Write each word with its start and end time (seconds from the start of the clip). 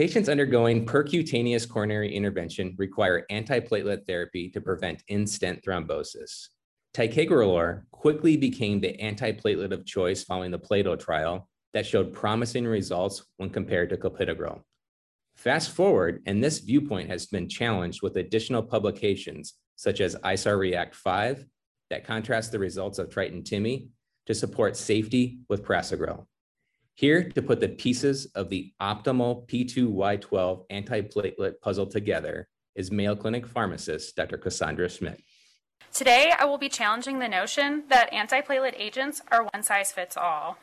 Patients 0.00 0.30
undergoing 0.30 0.86
percutaneous 0.86 1.68
coronary 1.68 2.16
intervention 2.16 2.74
require 2.78 3.26
antiplatelet 3.30 4.06
therapy 4.06 4.48
to 4.48 4.58
prevent 4.58 5.04
in-stent 5.08 5.62
thrombosis. 5.62 6.48
Ticagrelor 6.94 7.82
quickly 7.90 8.38
became 8.38 8.80
the 8.80 8.96
antiplatelet 8.96 9.72
of 9.72 9.84
choice 9.84 10.24
following 10.24 10.52
the 10.52 10.58
Plato 10.58 10.96
trial 10.96 11.50
that 11.74 11.84
showed 11.84 12.14
promising 12.14 12.66
results 12.66 13.26
when 13.36 13.50
compared 13.50 13.90
to 13.90 13.98
clopidogrel. 13.98 14.62
Fast 15.36 15.70
forward, 15.70 16.22
and 16.24 16.42
this 16.42 16.60
viewpoint 16.60 17.10
has 17.10 17.26
been 17.26 17.46
challenged 17.46 18.00
with 18.00 18.16
additional 18.16 18.62
publications 18.62 19.52
such 19.76 20.00
as 20.00 20.16
ISAR 20.24 20.58
React 20.58 20.94
5 20.94 21.44
that 21.90 22.06
contrast 22.06 22.52
the 22.52 22.58
results 22.58 22.98
of 22.98 23.10
Triton 23.10 23.42
TIMI 23.42 23.88
to 24.24 24.34
support 24.34 24.78
safety 24.78 25.40
with 25.50 25.62
prasugrel. 25.62 26.24
Here 27.00 27.24
to 27.30 27.40
put 27.40 27.60
the 27.60 27.68
pieces 27.68 28.26
of 28.34 28.50
the 28.50 28.74
optimal 28.78 29.48
P2Y12 29.48 30.66
antiplatelet 30.68 31.58
puzzle 31.62 31.86
together 31.86 32.46
is 32.74 32.92
Mayo 32.92 33.16
Clinic 33.16 33.46
pharmacist 33.46 34.14
Dr. 34.16 34.36
Cassandra 34.36 34.86
Schmidt. 34.86 35.22
Today, 35.94 36.34
I 36.38 36.44
will 36.44 36.58
be 36.58 36.68
challenging 36.68 37.18
the 37.18 37.26
notion 37.26 37.84
that 37.88 38.12
antiplatelet 38.12 38.74
agents 38.76 39.22
are 39.32 39.44
one 39.44 39.62
size 39.62 39.92
fits 39.92 40.14
all. 40.18 40.58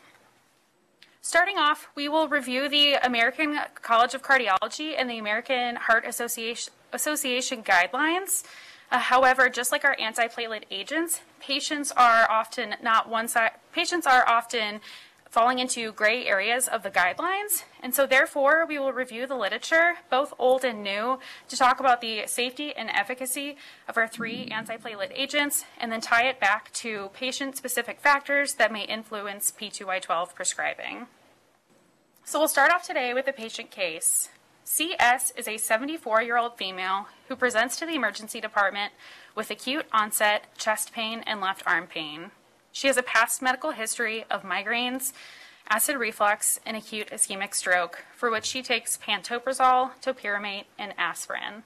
Starting 1.22 1.58
off, 1.58 1.88
we 1.96 2.08
will 2.08 2.28
review 2.28 2.70
the 2.70 3.04
American 3.04 3.58
College 3.82 4.14
of 4.14 4.22
Cardiology 4.22 4.94
and 4.96 5.10
the 5.10 5.18
American 5.18 5.76
Heart 5.76 6.06
Association, 6.06 6.72
Association 6.94 7.64
guidelines. 7.64 8.44
Uh, 8.92 9.00
however, 9.00 9.50
just 9.50 9.72
like 9.72 9.84
our 9.84 9.96
antiplatelet 9.96 10.66
agents, 10.70 11.22
patients 11.40 11.92
are 11.94 12.30
often 12.30 12.76
not 12.84 13.10
one 13.10 13.28
size. 13.28 13.54
Patients 13.74 14.06
are 14.06 14.24
often 14.30 14.82
falling 15.30 15.60
into 15.60 15.92
gray 15.92 16.26
areas 16.26 16.68
of 16.68 16.84
the 16.84 16.92
guidelines. 16.92 17.64
And 17.82 17.94
so 17.94 18.06
therefore, 18.06 18.66
we 18.66 18.80
will 18.80 18.94
review 18.94 19.28
the 19.28 19.36
literature, 19.36 19.96
both 20.10 20.34
old 20.40 20.64
and 20.64 20.84
new, 20.84 21.20
to 21.50 21.58
talk 21.58 21.80
about 21.80 22.02
the 22.02 22.26
safety 22.28 22.74
and 22.76 22.90
efficacy 22.90 23.58
of 23.88 23.98
our 23.98 24.08
three 24.08 24.50
antiplatelet 24.50 25.12
agents, 25.14 25.66
and 25.80 25.92
then 25.92 26.02
tie 26.02 26.28
it 26.28 26.40
back 26.40 26.72
to 26.74 27.10
patient-specific 27.14 28.00
factors 28.00 28.56
that 28.56 28.72
may 28.72 28.84
influence 28.86 29.52
P2Y12 29.52 30.34
prescribing. 30.34 31.08
So 32.24 32.40
we'll 32.40 32.48
start 32.48 32.72
off 32.72 32.86
today 32.86 33.14
with 33.14 33.28
a 33.28 33.34
patient 33.34 33.72
case. 33.72 34.30
CS 34.64 35.32
is 35.38 35.48
a 35.48 35.52
74-year-old 35.52 36.58
female 36.58 37.08
who 37.30 37.38
presents 37.38 37.78
to 37.78 37.86
the 37.86 37.96
emergency 37.96 38.42
department 38.42 38.92
with 39.34 39.50
acute 39.50 39.86
onset 39.94 40.44
chest 40.58 40.92
pain 40.92 41.24
and 41.26 41.40
left 41.40 41.64
arm 41.66 41.88
pain. 41.88 42.32
She 42.78 42.86
has 42.86 42.98
a 42.98 43.02
past 43.02 43.42
medical 43.42 43.72
history 43.72 44.24
of 44.30 44.44
migraines, 44.44 45.12
acid 45.68 45.98
reflux, 45.98 46.60
and 46.64 46.78
acute 46.78 47.10
ischemic 47.10 47.56
stroke, 47.56 48.06
for 48.16 48.30
which 48.30 48.46
she 48.46 48.62
takes 48.62 49.00
pantoprazole, 49.00 49.94
topiramate, 50.00 50.66
and 50.78 50.94
aspirin. 50.96 51.64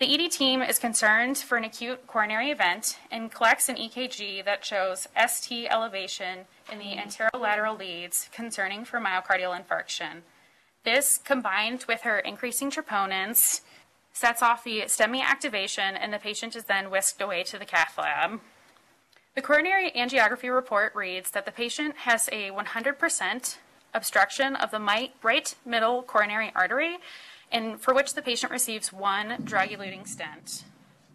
The 0.00 0.12
ED 0.12 0.32
team 0.32 0.60
is 0.60 0.80
concerned 0.80 1.38
for 1.38 1.56
an 1.56 1.62
acute 1.62 2.08
coronary 2.08 2.50
event 2.50 2.98
and 3.12 3.30
collects 3.30 3.68
an 3.68 3.76
EKG 3.76 4.44
that 4.44 4.64
shows 4.64 5.06
ST 5.16 5.68
elevation 5.70 6.46
in 6.72 6.80
the 6.80 6.96
anterolateral 6.96 7.78
leads 7.78 8.28
concerning 8.32 8.84
for 8.84 8.98
myocardial 8.98 9.56
infarction. 9.56 10.22
This, 10.82 11.16
combined 11.16 11.84
with 11.86 12.00
her 12.00 12.18
increasing 12.18 12.72
troponins, 12.72 13.60
sets 14.12 14.42
off 14.42 14.64
the 14.64 14.80
STEMI 14.80 15.22
activation, 15.22 15.94
and 15.94 16.12
the 16.12 16.18
patient 16.18 16.56
is 16.56 16.64
then 16.64 16.90
whisked 16.90 17.20
away 17.20 17.44
to 17.44 17.56
the 17.56 17.64
cath 17.64 17.96
lab. 17.96 18.40
The 19.34 19.40
coronary 19.40 19.90
angiography 19.92 20.54
report 20.54 20.94
reads 20.94 21.30
that 21.30 21.46
the 21.46 21.52
patient 21.52 21.96
has 21.98 22.28
a 22.30 22.50
100% 22.50 23.56
obstruction 23.94 24.56
of 24.56 24.70
the 24.70 25.08
right 25.22 25.54
middle 25.64 26.02
coronary 26.02 26.52
artery 26.54 26.98
and 27.50 27.80
for 27.80 27.94
which 27.94 28.12
the 28.12 28.20
patient 28.20 28.52
receives 28.52 28.92
one 28.92 29.38
drug-eluting 29.42 30.06
stent. 30.06 30.64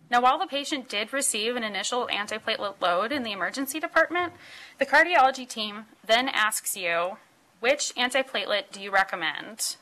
Now, 0.09 0.21
while 0.21 0.39
the 0.39 0.47
patient 0.47 0.89
did 0.89 1.13
receive 1.13 1.55
an 1.55 1.63
initial 1.63 2.07
antiplatelet 2.07 2.81
load 2.81 3.11
in 3.11 3.21
the 3.21 3.33
emergency 3.33 3.79
department, 3.79 4.33
the 4.79 4.85
cardiology 4.85 5.47
team 5.47 5.85
then 6.03 6.27
asks 6.27 6.75
you, 6.75 7.17
which 7.59 7.93
antiplatelet 7.95 8.71
do 8.71 8.81
you 8.81 8.89
recommend? 8.89 9.75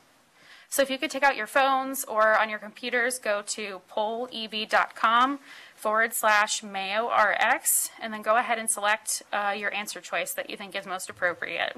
So 0.67 0.81
if 0.81 0.89
you 0.89 0.97
could 0.97 1.11
take 1.11 1.23
out 1.23 1.37
your 1.37 1.47
phones 1.47 2.03
or 2.03 2.37
on 2.37 2.49
your 2.49 2.59
computers, 2.59 3.17
go 3.17 3.41
to 3.47 3.81
pollev.com 3.89 5.39
forward 5.75 6.13
slash 6.13 6.63
Mayo 6.63 7.09
RX, 7.09 7.91
and 8.01 8.13
then 8.13 8.21
go 8.21 8.37
ahead 8.37 8.57
and 8.57 8.69
select 8.69 9.21
uh, 9.31 9.53
your 9.55 9.73
answer 9.73 10.01
choice 10.01 10.33
that 10.33 10.49
you 10.49 10.57
think 10.57 10.75
is 10.75 10.85
most 10.85 11.09
appropriate. 11.09 11.77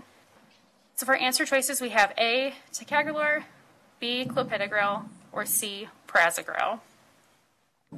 So 0.95 1.05
for 1.05 1.15
answer 1.15 1.45
choices, 1.45 1.81
we 1.81 1.89
have 1.89 2.13
A, 2.17 2.53
ticagrelor, 2.71 3.43
B, 3.99 4.25
clopidogrel, 4.25 5.05
or 5.31 5.45
C, 5.45 5.89
prasugrel. 6.07 6.79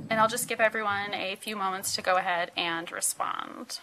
And 0.10 0.20
I'll 0.20 0.28
just 0.28 0.48
give 0.48 0.60
everyone 0.60 1.14
a 1.14 1.36
few 1.36 1.56
moments 1.56 1.96
to 1.96 2.02
go 2.02 2.18
ahead 2.18 2.52
and 2.58 2.92
respond. 2.92 3.80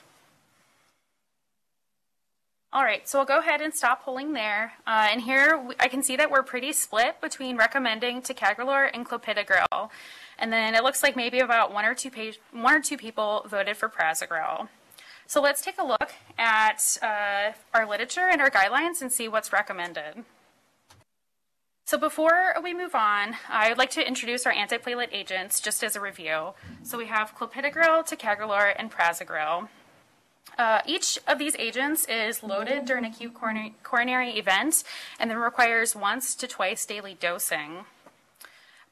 All 2.73 2.85
right, 2.85 3.09
so 3.09 3.19
I'll 3.19 3.25
go 3.25 3.39
ahead 3.39 3.61
and 3.61 3.73
stop 3.73 4.05
polling 4.05 4.35
there. 4.35 4.75
Uh, 4.87 5.09
and 5.11 5.23
here 5.23 5.67
I 5.81 5.89
can 5.89 6.03
see 6.03 6.17
that 6.17 6.31
we're 6.31 6.43
pretty 6.43 6.73
split 6.73 7.21
between 7.21 7.57
recommending 7.57 8.21
ticagrelor 8.21 8.91
and 8.93 9.07
clopidogrel. 9.07 9.91
And 10.39 10.53
then 10.53 10.75
it 10.75 10.85
looks 10.85 11.03
like 11.03 11.17
maybe 11.17 11.41
about 11.41 11.73
one 11.73 11.85
or 11.85 11.95
two, 11.95 12.11
page, 12.11 12.39
one 12.53 12.75
or 12.75 12.81
two 12.81 12.97
people 12.97 13.47
voted 13.49 13.77
for 13.77 13.89
prasugrel. 13.89 14.69
So 15.27 15.41
let's 15.41 15.61
take 15.61 15.79
a 15.79 15.85
look 15.85 16.13
at 16.39 16.99
uh, 17.03 17.53
our 17.75 17.89
literature 17.89 18.29
and 18.31 18.41
our 18.41 18.51
guidelines 18.51 19.01
and 19.01 19.11
see 19.11 19.29
what's 19.29 19.53
recommended. 19.53 20.25
So 21.85 21.99
before 21.99 22.55
we 22.63 22.75
move 22.75 22.95
on, 22.95 23.37
I 23.49 23.69
would 23.69 23.79
like 23.79 23.91
to 23.91 24.07
introduce 24.07 24.45
our 24.45 24.53
antiplatelet 24.53 25.09
agents 25.13 25.61
just 25.61 25.85
as 25.85 25.95
a 25.95 26.01
review. 26.01 26.55
So 26.83 26.99
we 26.99 27.07
have 27.07 27.37
clopidogrel, 27.37 28.05
ticagrelor, 28.09 28.75
and 28.77 28.91
prasugrel. 28.91 29.69
Uh, 30.59 30.81
each 30.87 31.19
of 31.29 31.39
these 31.39 31.55
agents 31.59 32.05
is 32.07 32.43
loaded 32.43 32.87
during 32.87 33.05
acute 33.05 33.35
coronary, 33.35 33.75
coronary 33.83 34.31
event 34.31 34.85
and 35.19 35.31
then 35.31 35.39
requires 35.39 35.95
once 35.95 36.35
to 36.35 36.47
twice 36.47 36.87
daily 36.87 37.17
dosing. 37.21 37.85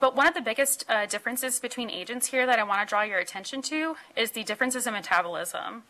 But 0.01 0.17
one 0.17 0.27
of 0.27 0.35
the 0.35 0.41
biggest 0.41 0.85
uh, 0.89 1.07
differences 1.07 1.61
between 1.61 1.91
agents 1.91 2.27
here 2.29 2.47
that 2.47 2.59
I 2.59 2.65
want 2.65 2.81
to 2.81 2.87
draw 2.87 3.03
your 3.03 3.19
attention 3.19 3.63
to 3.63 3.97
is 4.17 4.33
the 4.33 4.45
differences 4.45 4.87
in 4.87 4.93
metabolism. 4.93 5.85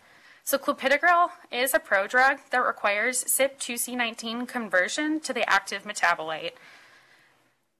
So 0.44 0.59
clopidogrel 0.59 1.31
is 1.50 1.72
a 1.72 1.78
prodrug 1.78 2.38
that 2.50 2.59
requires 2.59 3.25
CYP2C19 3.25 4.47
conversion 4.47 5.20
to 5.20 5.32
the 5.32 5.48
active 5.48 5.84
metabolite. 5.84 6.53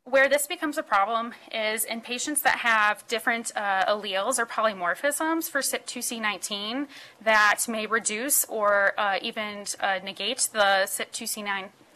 Where 0.07 0.29
this 0.29 0.47
becomes 0.47 0.77
a 0.79 0.83
problem 0.83 1.35
is 1.53 1.85
in 1.85 2.01
patients 2.01 2.43
that 2.43 2.59
have 2.59 3.07
different 3.07 3.53
uh, 3.55 3.85
alleles 3.85 4.39
or 4.39 4.47
polymorphisms 4.47 5.51
for 5.51 5.61
CYP2C19 5.61 6.89
that 7.23 7.61
may 7.69 7.87
reduce 7.87 8.45
or 8.47 8.93
uh, 8.99 9.19
even 9.21 9.65
uh, 9.81 10.01
negate 10.03 10.49
the 10.53 10.85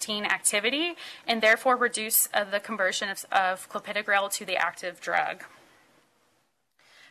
CYP2C19 0.08 0.24
activity 0.24 0.94
and 1.26 1.42
therefore 1.42 1.76
reduce 1.76 2.28
uh, 2.32 2.44
the 2.44 2.60
conversion 2.60 3.08
of, 3.08 3.24
of, 3.32 3.68
clopidogrel 3.70 4.30
to 4.32 4.44
the 4.44 4.56
active 4.56 5.00
drug. 5.00 5.44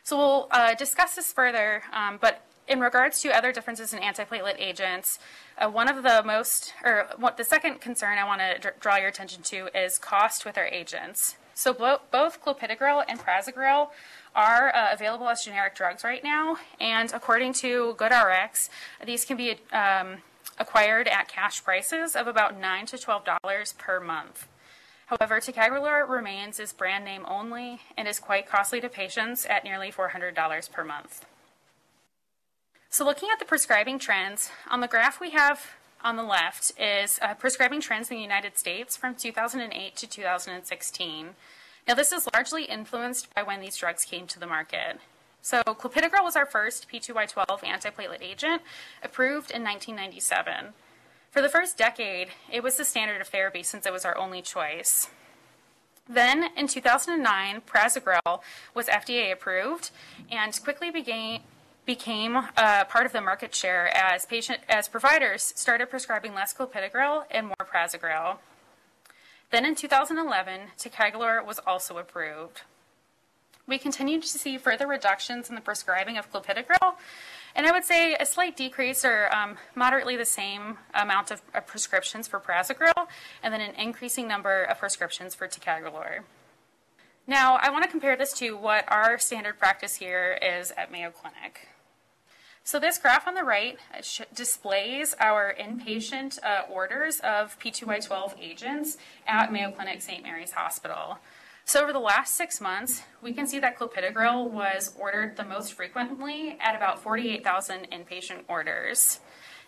So 0.02 0.16
we'll 0.16 0.48
uh, 0.50 0.74
discuss 0.74 1.14
this 1.14 1.32
further, 1.32 1.82
um, 1.92 2.18
but 2.20 2.44
in 2.66 2.80
regards 2.80 3.20
to 3.22 3.34
other 3.34 3.52
differences 3.52 3.92
in 3.92 4.00
antiplatelet 4.00 4.58
agents, 4.58 5.18
uh, 5.58 5.68
one 5.68 5.88
of 5.88 6.02
the 6.02 6.22
most, 6.24 6.74
or 6.84 7.08
what 7.16 7.36
the 7.36 7.44
second 7.44 7.80
concern 7.80 8.18
I 8.18 8.24
want 8.24 8.40
to 8.40 8.58
dr- 8.58 8.80
draw 8.80 8.96
your 8.96 9.08
attention 9.08 9.42
to 9.44 9.68
is 9.78 9.98
cost 9.98 10.44
with 10.44 10.58
our 10.58 10.66
agents. 10.66 11.36
So 11.54 11.72
bo- 11.72 12.00
both 12.10 12.42
clopidogrel 12.42 13.04
and 13.08 13.18
prasugrel 13.18 13.88
are 14.34 14.74
uh, 14.74 14.92
available 14.92 15.28
as 15.28 15.44
generic 15.44 15.74
drugs 15.74 16.04
right 16.04 16.22
now, 16.22 16.56
and 16.80 17.12
according 17.12 17.54
to 17.54 17.94
GoodRx, 17.98 18.68
these 19.04 19.24
can 19.24 19.36
be 19.36 19.58
um, 19.72 20.18
acquired 20.58 21.08
at 21.08 21.28
cash 21.28 21.62
prices 21.62 22.14
of 22.16 22.26
about 22.26 22.58
9 22.58 22.86
to 22.86 22.98
twelve 22.98 23.24
dollars 23.24 23.74
per 23.78 24.00
month. 24.00 24.46
However, 25.06 25.40
ticagrelor 25.40 26.06
remains 26.06 26.60
as 26.60 26.74
brand 26.74 27.04
name 27.04 27.24
only 27.26 27.80
and 27.96 28.06
is 28.06 28.18
quite 28.20 28.46
costly 28.46 28.80
to 28.82 28.90
patients 28.90 29.46
at 29.46 29.64
nearly 29.64 29.90
$400 29.90 30.70
per 30.70 30.84
month. 30.84 31.24
So 32.90 33.04
looking 33.04 33.30
at 33.32 33.38
the 33.38 33.46
prescribing 33.46 33.98
trends, 33.98 34.50
on 34.70 34.80
the 34.80 34.88
graph 34.88 35.20
we 35.20 35.30
have 35.30 35.66
on 36.04 36.16
the 36.16 36.22
left 36.22 36.72
is 36.78 37.18
uh, 37.22 37.34
prescribing 37.34 37.80
trends 37.80 38.10
in 38.10 38.16
the 38.16 38.22
United 38.22 38.58
States 38.58 38.96
from 38.96 39.14
2008 39.14 39.96
to 39.96 40.06
2016. 40.06 41.28
Now, 41.86 41.94
this 41.94 42.12
is 42.12 42.28
largely 42.34 42.64
influenced 42.64 43.34
by 43.34 43.42
when 43.42 43.60
these 43.60 43.76
drugs 43.76 44.04
came 44.04 44.26
to 44.26 44.38
the 44.38 44.46
market. 44.46 45.00
So, 45.48 45.62
clopidogrel 45.62 46.24
was 46.24 46.36
our 46.36 46.44
first 46.44 46.90
P2Y12 46.92 47.62
antiplatelet 47.62 48.20
agent, 48.20 48.60
approved 49.02 49.50
in 49.50 49.64
1997. 49.64 50.74
For 51.30 51.40
the 51.40 51.48
first 51.48 51.78
decade, 51.78 52.28
it 52.52 52.62
was 52.62 52.76
the 52.76 52.84
standard 52.84 53.22
of 53.22 53.28
therapy 53.28 53.62
since 53.62 53.86
it 53.86 53.92
was 53.94 54.04
our 54.04 54.14
only 54.18 54.42
choice. 54.42 55.08
Then, 56.06 56.50
in 56.54 56.68
2009, 56.68 57.62
prasugrel 57.62 58.42
was 58.74 58.88
FDA 58.88 59.32
approved 59.32 59.90
and 60.30 60.52
quickly 60.62 60.90
began, 60.90 61.40
became 61.86 62.36
uh, 62.36 62.84
part 62.84 63.06
of 63.06 63.12
the 63.12 63.22
market 63.22 63.54
share 63.54 63.90
as 63.96 64.26
patient 64.26 64.58
as 64.68 64.86
providers 64.86 65.54
started 65.56 65.88
prescribing 65.88 66.34
less 66.34 66.52
clopidogrel 66.52 67.24
and 67.30 67.46
more 67.46 67.56
prasugrel. 67.64 68.36
Then 69.50 69.64
in 69.64 69.74
2011, 69.74 70.72
ticagrelor 70.76 71.42
was 71.42 71.58
also 71.66 71.96
approved. 71.96 72.64
We 73.68 73.76
continued 73.76 74.22
to 74.22 74.28
see 74.28 74.56
further 74.56 74.86
reductions 74.86 75.50
in 75.50 75.54
the 75.54 75.60
prescribing 75.60 76.16
of 76.16 76.32
clopidogrel, 76.32 76.94
and 77.54 77.66
I 77.66 77.70
would 77.70 77.84
say 77.84 78.14
a 78.14 78.24
slight 78.24 78.56
decrease 78.56 79.04
or 79.04 79.28
um, 79.30 79.58
moderately 79.74 80.16
the 80.16 80.24
same 80.24 80.78
amount 80.94 81.30
of, 81.30 81.42
prescriptions 81.66 82.26
for 82.26 82.40
prasugrel, 82.40 83.08
and 83.42 83.52
then 83.52 83.60
an 83.60 83.74
increasing 83.74 84.26
number 84.26 84.62
of 84.62 84.78
prescriptions 84.78 85.34
for 85.34 85.46
ticagrelor. 85.46 86.20
Now, 87.26 87.58
I 87.60 87.68
want 87.68 87.84
to 87.84 87.90
compare 87.90 88.16
this 88.16 88.32
to 88.38 88.56
what 88.56 88.90
our 88.90 89.18
standard 89.18 89.58
practice 89.58 89.96
here 89.96 90.38
is 90.40 90.70
at 90.78 90.90
Mayo 90.90 91.10
Clinic. 91.10 91.68
So 92.64 92.80
this 92.80 92.96
graph 92.96 93.28
on 93.28 93.34
the 93.34 93.44
right 93.44 93.78
displays 94.34 95.14
our 95.20 95.54
inpatient 95.58 96.38
uh, 96.42 96.62
orders 96.72 97.20
of 97.20 97.58
P2Y12 97.58 98.32
agents 98.40 98.96
at 99.26 99.52
Mayo 99.52 99.70
Clinic 99.72 100.00
St. 100.00 100.22
Mary's 100.22 100.52
Hospital. 100.52 101.18
So 101.68 101.82
over 101.82 101.92
the 101.92 101.98
last 101.98 102.34
six 102.34 102.62
months, 102.62 103.02
we 103.20 103.34
can 103.34 103.46
see 103.46 103.58
that 103.58 103.78
clopidogrel 103.78 104.50
was 104.50 104.94
ordered 104.98 105.36
the 105.36 105.44
most 105.44 105.74
frequently 105.74 106.56
at 106.60 106.74
about 106.74 107.02
48,000 107.02 107.88
inpatient 107.92 108.44
orders. 108.48 109.20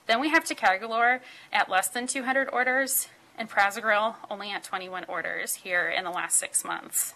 Then 0.06 0.18
we 0.18 0.30
have 0.30 0.46
ticagrelor 0.46 1.20
at 1.52 1.68
less 1.68 1.88
than 1.88 2.06
200 2.06 2.48
orders 2.54 3.08
and 3.36 3.50
prasugrel 3.50 4.14
only 4.30 4.50
at 4.50 4.64
21 4.64 5.04
orders 5.08 5.56
here 5.56 5.90
in 5.90 6.04
the 6.04 6.10
last 6.10 6.38
six 6.38 6.64
months. 6.64 7.12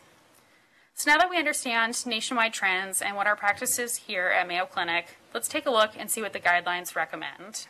So 0.94 1.10
now 1.10 1.16
that 1.16 1.30
we 1.30 1.38
understand 1.38 2.04
nationwide 2.04 2.52
trends 2.52 3.00
and 3.00 3.16
what 3.16 3.26
our 3.26 3.36
practice 3.36 3.78
is 3.78 3.96
here 3.96 4.26
at 4.26 4.46
Mayo 4.46 4.66
Clinic, 4.66 5.16
let's 5.32 5.48
take 5.48 5.64
a 5.64 5.70
look 5.70 5.92
and 5.98 6.10
see 6.10 6.20
what 6.20 6.34
the 6.34 6.40
guidelines 6.40 6.94
recommend. 6.94 7.68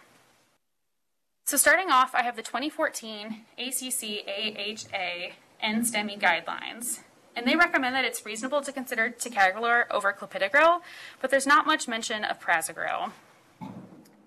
So 1.44 1.56
starting 1.56 1.90
off, 1.90 2.12
I 2.12 2.24
have 2.24 2.34
the 2.34 2.42
2014 2.42 3.44
ACC 3.56 4.26
AHA 4.26 5.34
NSTEMI 5.64 6.20
guidelines. 6.20 7.00
And 7.36 7.46
they 7.46 7.56
recommend 7.56 7.94
that 7.94 8.04
it's 8.04 8.24
reasonable 8.24 8.60
to 8.62 8.72
consider 8.72 9.10
ticagrelor 9.10 9.84
over 9.90 10.12
clopidogrel, 10.12 10.82
but 11.20 11.30
there's 11.30 11.46
not 11.46 11.66
much 11.66 11.88
mention 11.88 12.24
of 12.24 12.38
prasugrel. 12.38 13.10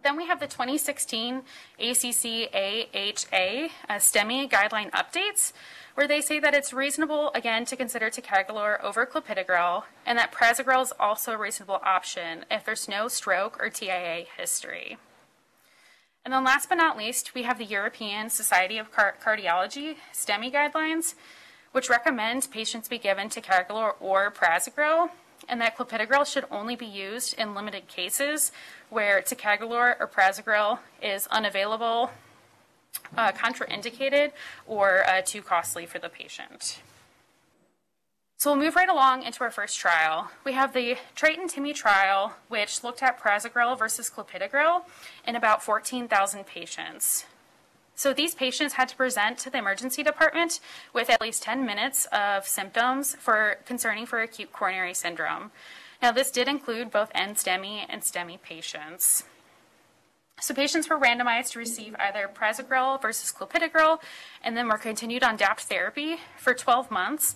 Then 0.03 0.17
we 0.17 0.27
have 0.27 0.39
the 0.39 0.47
2016 0.47 1.41
ACC 1.79 2.49
AHA 2.53 3.69
uh, 3.89 3.99
STEMI 3.99 4.49
guideline 4.49 4.89
updates, 4.91 5.53
where 5.95 6.07
they 6.07 6.21
say 6.21 6.39
that 6.39 6.53
it's 6.53 6.73
reasonable, 6.73 7.31
again, 7.33 7.65
to 7.65 7.75
consider 7.75 8.09
ticagrelor 8.09 8.81
over 8.83 9.05
clopidogrel, 9.05 9.83
and 10.05 10.17
that 10.17 10.31
prasugrel 10.31 10.81
is 10.81 10.93
also 10.99 11.33
a 11.33 11.37
reasonable 11.37 11.79
option 11.83 12.45
if 12.51 12.63
there's 12.65 12.87
no 12.87 13.07
stroke 13.07 13.61
or 13.61 13.69
TIA 13.69 14.25
history. 14.37 14.97
And 16.27 16.33
then 16.33 16.43
last 16.43 16.67
but 16.67 16.75
not 16.75 16.97
least, 16.97 17.33
we 17.33 17.43
have 17.43 17.57
the 17.57 17.63
European 17.63 18.29
Society 18.29 18.77
of 18.77 18.91
Car- 18.91 19.15
Cardiology 19.23 19.95
STEMI 20.13 20.53
guidelines, 20.53 21.13
which 21.71 21.89
recommend 21.89 22.51
patients 22.51 22.89
be 22.89 22.97
given 22.97 23.29
ticagrelor 23.29 23.93
or 24.01 24.29
prasugrel, 24.29 25.09
and 25.47 25.61
that 25.61 25.77
clopidogrel 25.77 26.25
should 26.25 26.43
only 26.51 26.75
be 26.75 26.85
used 26.85 27.33
in 27.39 27.55
limited 27.55 27.87
cases 27.87 28.51
where 28.89 29.21
ticagrelor 29.21 29.95
or 30.01 30.05
prasugrel 30.05 30.79
is 31.01 31.27
unavailable 31.27 32.11
uh, 33.15 33.31
contraindicated 33.31 34.33
or 34.65 35.07
uh, 35.07 35.21
too 35.21 35.41
costly 35.41 35.85
for 35.85 35.97
the 35.97 36.09
patient. 36.09 36.81
So 38.39 38.51
we'll 38.51 38.63
move 38.63 38.75
right 38.75 38.87
along 38.87 39.23
into 39.23 39.43
our 39.43 39.49
first 39.49 39.79
trial. 39.79 40.29
We 40.43 40.53
have 40.53 40.71
the 40.71 40.97
Triton-TIMI 41.15 41.73
trial, 41.73 42.33
which 42.49 42.83
looked 42.83 43.01
at 43.01 43.19
prasugrel 43.19 43.75
versus 43.75 44.11
clopidogrel 44.11 44.83
in 45.25 45.35
about 45.35 45.63
14,000 45.63 46.45
patients. 46.45 47.25
So 47.95 48.13
these 48.13 48.35
patients 48.35 48.75
had 48.75 48.89
to 48.89 48.95
present 48.95 49.39
to 49.39 49.49
the 49.49 49.57
emergency 49.57 50.03
department 50.03 50.59
with 50.93 51.09
at 51.09 51.19
least 51.19 51.41
10 51.41 51.65
minutes 51.65 52.05
of 52.11 52.47
symptoms 52.47 53.15
for 53.15 53.57
concerning 53.65 54.05
for 54.05 54.21
acute 54.21 54.53
coronary 54.53 54.93
syndrome. 54.93 55.49
Now 55.99 56.11
this 56.11 56.29
did 56.29 56.47
include 56.47 56.91
both 56.91 57.11
NSTEMI 57.13 57.87
and 57.89 58.03
STEMI 58.03 58.39
patients. 58.43 59.23
So 60.39 60.53
patients 60.53 60.87
were 60.87 60.99
randomized 60.99 61.53
to 61.53 61.59
receive 61.59 61.95
either 61.97 62.29
prasugrel 62.31 63.01
versus 63.01 63.33
clopidogrel, 63.35 63.97
and 64.43 64.55
then 64.55 64.67
were 64.67 64.77
continued 64.77 65.23
on 65.23 65.37
DAPT 65.37 65.61
therapy 65.61 66.17
for 66.37 66.53
12 66.53 66.91
months, 66.91 67.35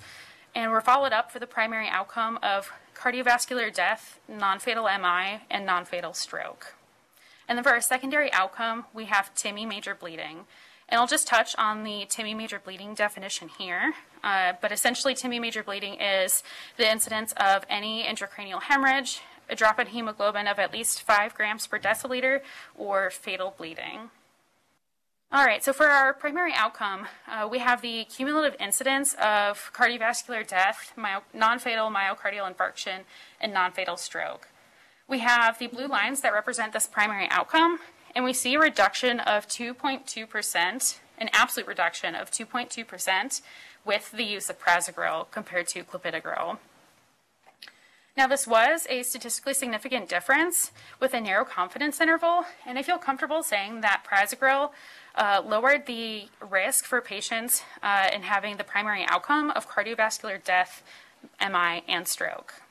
and 0.53 0.71
were 0.71 0.81
followed 0.81 1.13
up 1.13 1.31
for 1.31 1.39
the 1.39 1.48
primary 1.48 1.88
outcome 1.88 2.39
of 2.44 2.71
cardiovascular 2.95 3.74
death, 3.74 4.19
non-fatal 4.27 4.83
MI, 4.83 5.42
and 5.50 5.65
non-fatal 5.65 6.13
stroke. 6.13 6.75
And 7.48 7.57
then 7.57 7.63
for 7.63 7.71
our 7.71 7.81
secondary 7.81 8.31
outcome, 8.31 8.86
we 8.94 9.06
have 9.06 9.33
TIMI 9.36 9.65
major 9.65 9.95
bleeding. 9.95 10.45
And 10.88 11.00
I'll 11.00 11.07
just 11.07 11.27
touch 11.27 11.56
on 11.57 11.83
the 11.83 12.06
TIMI 12.09 12.33
major 12.36 12.59
bleeding 12.59 12.94
definition 12.94 13.50
here. 13.57 13.94
Uh, 14.24 14.53
but 14.62 14.71
essentially, 14.71 15.15
TIMI 15.15 15.39
major 15.39 15.63
bleeding 15.63 15.95
is 15.95 16.44
the 16.77 16.89
incidence 16.89 17.33
of 17.38 17.65
any 17.69 18.04
intracranial 18.04 18.62
hemorrhage, 18.62 19.21
a 19.50 19.56
drop 19.56 19.80
in 19.80 19.88
hemoglobin 19.88 20.47
of 20.47 20.59
at 20.59 20.71
least 20.71 21.01
5 21.01 21.33
grams 21.33 21.65
per 21.68 21.80
deciliter, 21.80 22.42
or 22.75 23.09
fatal 23.09 23.54
bleeding. 23.57 24.12
All 25.33 25.45
right, 25.45 25.63
so 25.63 25.72
for 25.72 25.86
our 25.86 26.13
primary 26.13 26.51
outcome, 26.54 27.07
uh, 27.25 27.48
we 27.50 27.60
have 27.60 27.81
the 27.81 28.04
cumulative 28.04 28.60
incidence 28.60 29.13
of 29.13 29.72
cardiovascular 29.74 30.45
death, 30.45 30.92
myo- 30.98 31.24
non 31.33 31.57
fatal 31.57 31.89
myocardial 31.89 32.54
infarction, 32.54 33.04
and 33.39 33.54
non 33.54 33.72
fatal 33.72 33.95
stroke. 33.95 34.50
We 35.07 35.19
have 35.19 35.57
the 35.57 35.68
blue 35.68 35.88
lines 35.88 36.19
that 36.19 36.33
represent 36.33 36.74
this 36.74 36.86
primary 36.86 37.30
outcome, 37.30 37.80
and 38.14 38.26
we 38.26 38.33
see 38.33 38.56
a 38.56 38.59
reduction 38.59 39.21
of 39.21 39.47
2.2%, 39.47 41.00
an 41.18 41.30
absolute 41.31 41.68
reduction 41.68 42.14
of 42.14 42.30
2.2% 42.30 43.42
with 43.85 44.11
the 44.11 44.26
use 44.26 44.50
of 44.50 44.59
prasugrel 44.59 45.31
compared 45.31 45.68
to 45.68 45.85
clopidogrel. 45.85 46.57
Now, 48.18 48.28
this 48.28 48.45
was 48.45 48.85
a 48.90 49.04
statistically 49.04 49.54
significant 49.54 50.09
difference 50.09 50.73
with 51.00 51.14
a 51.14 51.21
narrow 51.21 51.45
confidence 51.45 52.02
interval, 52.02 52.44
and 52.66 52.78
I 52.78 52.83
feel 52.83 52.97
comfortable 52.97 53.42
saying 53.42 53.80
that 53.81 54.04
prasugrel 54.06 54.71
uh, 55.15 55.41
lowered 55.45 55.85
the 55.85 56.30
risk 56.47 56.85
for 56.85 57.01
patients 57.01 57.63
uh, 57.83 58.09
in 58.13 58.23
having 58.23 58.57
the 58.57 58.63
primary 58.63 59.06
outcome 59.07 59.51
of 59.51 59.69
cardiovascular 59.69 60.44
death, 60.44 60.83
MI, 61.39 61.83
and 61.87 62.07
stroke. 62.07 62.61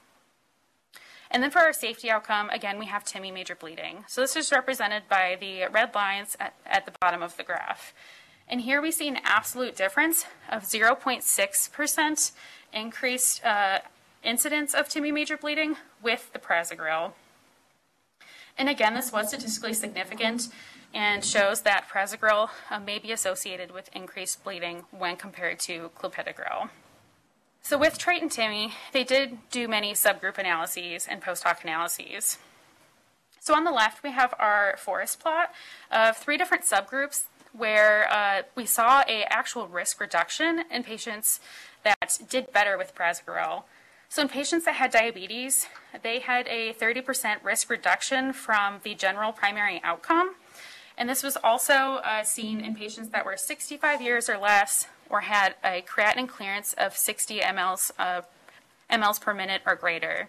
And 1.31 1.43
then 1.43 1.51
for 1.51 1.61
our 1.61 1.73
safety 1.73 2.11
outcome, 2.11 2.51
again, 2.51 2.79
we 2.79 2.87
have 2.87 3.05
TIMI 3.05 3.31
major 3.31 3.55
bleeding. 3.55 4.05
So 4.09 4.21
this 4.21 4.35
is 4.35 4.51
represented 4.51 5.05
by 5.09 5.37
the 5.39 5.67
red 5.71 5.95
lines 5.95 6.37
at, 6.41 6.55
at 6.67 6.87
the 6.87 6.93
bottom 7.01 7.23
of 7.23 7.37
the 7.37 7.45
graph. 7.45 7.95
And 8.49 8.63
here 8.63 8.83
we 8.83 8.91
see 8.91 9.07
an 9.07 9.19
absolute 9.23 9.77
difference 9.77 10.25
of 10.51 10.65
0.6% 10.65 12.33
increased 12.73 13.45
uh, 13.45 13.79
incidence 14.25 14.75
of 14.75 14.89
TIMI 14.89 15.13
major 15.13 15.37
bleeding 15.37 15.77
with 16.03 16.33
the 16.33 16.41
prasugrel. 16.41 17.13
And 18.59 18.69
again, 18.69 18.95
this 18.95 19.13
was 19.13 19.29
statistically 19.29 19.73
significant 19.73 20.49
and 20.93 21.25
shows 21.25 21.63
that 21.63 21.89
prasugrel 21.89 22.51
uh, 22.71 22.81
may 22.81 22.99
be 22.99 23.13
associated 23.13 23.71
with 23.71 23.91
increased 23.95 24.43
bleeding 24.43 24.85
when 24.91 25.17
compared 25.17 25.59
to 25.61 25.91
clopidogrel. 25.97 26.71
So 27.63 27.79
with 27.79 27.99
Triton 27.99 28.29
TIMI, 28.29 28.73
they 28.93 29.05
did 29.05 29.39
do 29.51 29.69
many 29.69 29.93
subgroup 29.93 30.39
analyses 30.39 31.07
and 31.09 31.21
post 31.21 31.45
hoc 31.45 31.63
analyses. 31.63 32.39
So 33.39 33.55
on 33.55 33.65
the 33.65 33.71
left, 33.71 34.03
we 34.03 34.11
have 34.13 34.35
our 34.39 34.77
forest 34.79 35.21
plot 35.21 35.53
of 35.91 36.17
three 36.17 36.37
different 36.37 36.65
subgroups 36.65 37.25
where 37.53 38.11
uh, 38.13 38.43
we 38.55 38.67
saw 38.67 39.03
a 39.09 39.25
actual 39.25 39.67
risk 39.67 40.01
reduction 40.01 40.65
in 40.71 40.83
patients 40.83 41.41
that 41.85 42.19
did 42.29 42.53
better 42.53 42.77
with 42.77 42.95
prasugrel 42.95 43.65
so 44.11 44.23
in 44.23 44.29
patients 44.29 44.65
that 44.65 44.75
had 44.75 44.91
diabetes, 44.91 45.69
they 46.03 46.19
had 46.19 46.49
a 46.49 46.73
30% 46.73 47.45
risk 47.45 47.71
reduction 47.71 48.33
from 48.33 48.81
the 48.83 48.97
general 48.97 49.31
primary 49.31 49.81
outcome. 49.85 50.35
And 51.01 51.09
this 51.09 51.23
was 51.23 51.39
also 51.43 51.73
uh, 52.05 52.23
seen 52.25 52.61
in 52.61 52.75
patients 52.75 53.09
that 53.09 53.25
were 53.25 53.39
65 53.39 54.03
years 54.03 54.29
or 54.29 54.37
less 54.37 54.87
or 55.09 55.23
had 55.23 55.55
a 55.65 55.83
creatinine 55.83 56.29
clearance 56.29 56.75
of 56.75 56.95
60 56.95 57.41
mLs, 57.41 57.91
uh, 57.99 58.21
mLs 58.93 59.19
per 59.19 59.33
minute 59.33 59.63
or 59.67 59.75
greater. 59.77 60.29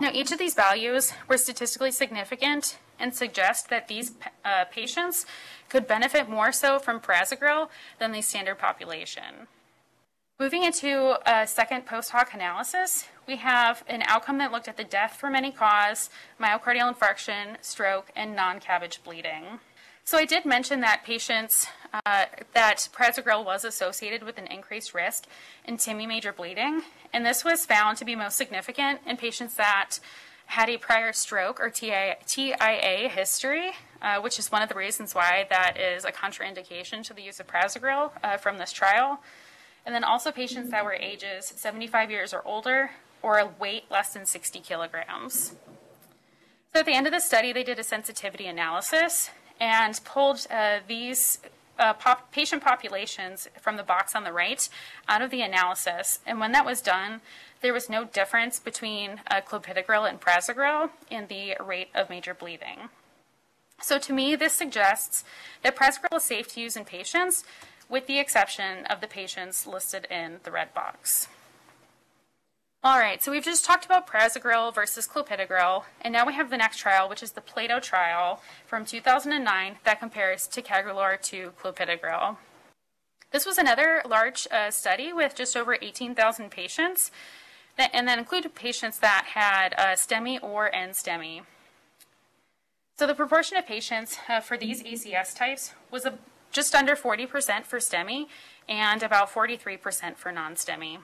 Now, 0.00 0.10
each 0.12 0.32
of 0.32 0.40
these 0.40 0.54
values 0.54 1.12
were 1.28 1.38
statistically 1.38 1.92
significant 1.92 2.78
and 2.98 3.14
suggest 3.14 3.70
that 3.70 3.86
these 3.86 4.12
uh, 4.44 4.64
patients 4.72 5.24
could 5.68 5.86
benefit 5.86 6.28
more 6.28 6.50
so 6.50 6.80
from 6.80 6.98
prasugrel 6.98 7.68
than 8.00 8.10
the 8.10 8.22
standard 8.22 8.58
population. 8.58 9.46
Moving 10.40 10.64
into 10.64 11.16
a 11.30 11.46
second 11.46 11.86
post 11.86 12.10
hoc 12.10 12.34
analysis, 12.34 13.06
we 13.28 13.36
have 13.36 13.84
an 13.86 14.02
outcome 14.06 14.38
that 14.38 14.50
looked 14.50 14.66
at 14.66 14.76
the 14.76 14.82
death 14.82 15.14
from 15.14 15.36
any 15.36 15.52
cause, 15.52 16.10
myocardial 16.40 16.92
infarction, 16.92 17.56
stroke, 17.60 18.10
and 18.16 18.34
non 18.34 18.58
CABG 18.58 19.04
bleeding. 19.04 19.60
So 20.02 20.18
I 20.18 20.24
did 20.24 20.44
mention 20.44 20.80
that 20.80 21.04
patients 21.04 21.68
uh, 22.04 22.24
that 22.52 22.88
prasugrel 22.92 23.44
was 23.44 23.64
associated 23.64 24.24
with 24.24 24.36
an 24.36 24.48
increased 24.48 24.92
risk 24.92 25.26
in 25.64 25.76
TIMI 25.76 26.08
major 26.08 26.32
bleeding, 26.32 26.82
and 27.12 27.24
this 27.24 27.44
was 27.44 27.64
found 27.64 27.96
to 27.98 28.04
be 28.04 28.16
most 28.16 28.36
significant 28.36 29.02
in 29.06 29.16
patients 29.16 29.54
that 29.54 30.00
had 30.46 30.68
a 30.68 30.78
prior 30.78 31.12
stroke 31.12 31.60
or 31.60 31.70
TIA, 31.70 32.16
TIA 32.26 33.08
history, 33.08 33.70
uh, 34.02 34.20
which 34.20 34.40
is 34.40 34.50
one 34.50 34.62
of 34.62 34.68
the 34.68 34.74
reasons 34.74 35.14
why 35.14 35.46
that 35.48 35.78
is 35.78 36.04
a 36.04 36.10
contraindication 36.10 37.04
to 37.04 37.14
the 37.14 37.22
use 37.22 37.38
of 37.38 37.46
prasugrel 37.46 38.10
uh, 38.24 38.36
from 38.36 38.58
this 38.58 38.72
trial. 38.72 39.20
And 39.86 39.94
then 39.94 40.04
also 40.04 40.32
patients 40.32 40.70
that 40.70 40.84
were 40.84 40.94
ages 40.94 41.52
75 41.56 42.10
years 42.10 42.32
or 42.32 42.42
older 42.46 42.90
or 43.22 43.38
a 43.38 43.46
weight 43.58 43.84
less 43.90 44.12
than 44.12 44.26
60 44.26 44.60
kilograms. 44.60 45.54
So 46.72 46.80
at 46.80 46.86
the 46.86 46.94
end 46.94 47.06
of 47.06 47.12
the 47.12 47.20
study, 47.20 47.52
they 47.52 47.62
did 47.62 47.78
a 47.78 47.84
sensitivity 47.84 48.46
analysis 48.46 49.30
and 49.60 49.98
pulled 50.04 50.46
uh, 50.50 50.80
these 50.88 51.38
uh, 51.78 51.92
pop 51.94 52.30
patient 52.32 52.62
populations 52.62 53.48
from 53.60 53.76
the 53.76 53.82
box 53.82 54.14
on 54.14 54.24
the 54.24 54.32
right 54.32 54.68
out 55.08 55.22
of 55.22 55.30
the 55.30 55.42
analysis. 55.42 56.20
And 56.26 56.40
when 56.40 56.52
that 56.52 56.66
was 56.66 56.80
done, 56.80 57.20
there 57.60 57.72
was 57.72 57.88
no 57.88 58.04
difference 58.04 58.58
between 58.58 59.20
uh, 59.30 59.40
clopidogrel 59.40 60.08
and 60.08 60.20
prasugrel 60.20 60.90
in 61.10 61.26
the 61.28 61.56
rate 61.64 61.88
of 61.94 62.10
major 62.10 62.34
bleeding. 62.34 62.90
So 63.80 63.98
to 63.98 64.12
me, 64.12 64.36
this 64.36 64.52
suggests 64.52 65.24
that 65.62 65.76
prasugrel 65.76 66.16
is 66.16 66.24
safe 66.24 66.48
to 66.54 66.60
use 66.60 66.76
in 66.76 66.84
patients 66.84 67.44
with 67.94 68.08
the 68.08 68.18
exception 68.18 68.84
of 68.86 69.00
the 69.00 69.06
patients 69.06 69.68
listed 69.68 70.04
in 70.10 70.40
the 70.42 70.50
red 70.50 70.74
box. 70.74 71.28
All 72.82 72.98
right, 72.98 73.22
so 73.22 73.30
we've 73.30 73.44
just 73.44 73.64
talked 73.64 73.84
about 73.84 74.08
prasugrel 74.08 74.74
versus 74.74 75.06
clopidogrel, 75.06 75.84
and 76.00 76.12
now 76.12 76.26
we 76.26 76.34
have 76.34 76.50
the 76.50 76.56
next 76.56 76.78
trial, 76.78 77.08
which 77.08 77.22
is 77.22 77.30
the 77.30 77.40
Plato 77.40 77.78
trial 77.78 78.42
from 78.66 78.84
2009 78.84 79.76
that 79.84 80.00
compares 80.00 80.48
ticagrelor 80.48 81.22
to 81.22 81.52
clopidogrel. 81.62 82.36
This 83.30 83.46
was 83.46 83.58
another 83.58 84.02
large 84.04 84.48
uh, 84.50 84.72
study 84.72 85.12
with 85.12 85.36
just 85.36 85.56
over 85.56 85.78
18,000 85.80 86.50
patients, 86.50 87.12
that, 87.78 87.90
and 87.94 88.08
that 88.08 88.18
included 88.18 88.56
patients 88.56 88.98
that 88.98 89.26
had 89.34 89.72
uh, 89.78 89.94
STEMI 89.94 90.42
or 90.42 90.68
NSTEMI. 90.72 91.42
So 92.98 93.06
the 93.06 93.14
proportion 93.14 93.56
of 93.56 93.66
patients 93.66 94.18
uh, 94.28 94.40
for 94.40 94.56
these 94.56 94.82
ACS 94.82 95.36
types 95.36 95.74
was 95.92 96.04
a, 96.04 96.18
just 96.54 96.74
under 96.74 96.96
40% 96.96 97.64
for 97.64 97.78
STEMI 97.78 98.28
and 98.68 99.02
about 99.02 99.30
43% 99.30 100.16
for 100.16 100.32
non-STEMI. 100.32 100.98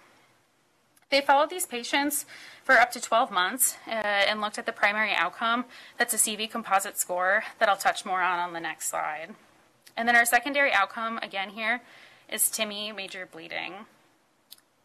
They 1.10 1.20
followed 1.20 1.50
these 1.50 1.66
patients 1.66 2.24
for 2.62 2.76
up 2.76 2.92
to 2.92 3.00
12 3.00 3.32
months 3.32 3.76
uh, 3.86 3.90
and 3.90 4.40
looked 4.40 4.58
at 4.58 4.64
the 4.64 4.72
primary 4.72 5.12
outcome. 5.12 5.64
That's 5.98 6.14
a 6.14 6.16
CV 6.16 6.48
composite 6.48 6.96
score 6.96 7.42
that 7.58 7.68
I'll 7.68 7.76
touch 7.76 8.06
more 8.06 8.22
on 8.22 8.38
on 8.38 8.52
the 8.52 8.60
next 8.60 8.88
slide. 8.88 9.34
And 9.96 10.06
then 10.06 10.14
our 10.14 10.24
secondary 10.24 10.72
outcome, 10.72 11.18
again 11.18 11.50
here, 11.50 11.80
is 12.28 12.48
TIMI 12.48 12.94
major 12.94 13.28
bleeding. 13.30 13.86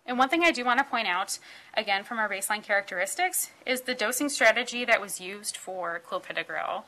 And 0.07 0.17
one 0.17 0.29
thing 0.29 0.43
I 0.43 0.51
do 0.51 0.65
want 0.65 0.79
to 0.79 0.85
point 0.85 1.07
out, 1.07 1.37
again 1.75 2.03
from 2.03 2.17
our 2.17 2.27
baseline 2.29 2.63
characteristics, 2.63 3.51
is 3.65 3.81
the 3.81 3.93
dosing 3.93 4.29
strategy 4.29 4.83
that 4.83 4.99
was 4.99 5.21
used 5.21 5.55
for 5.55 6.01
clopidogrel. 6.07 6.83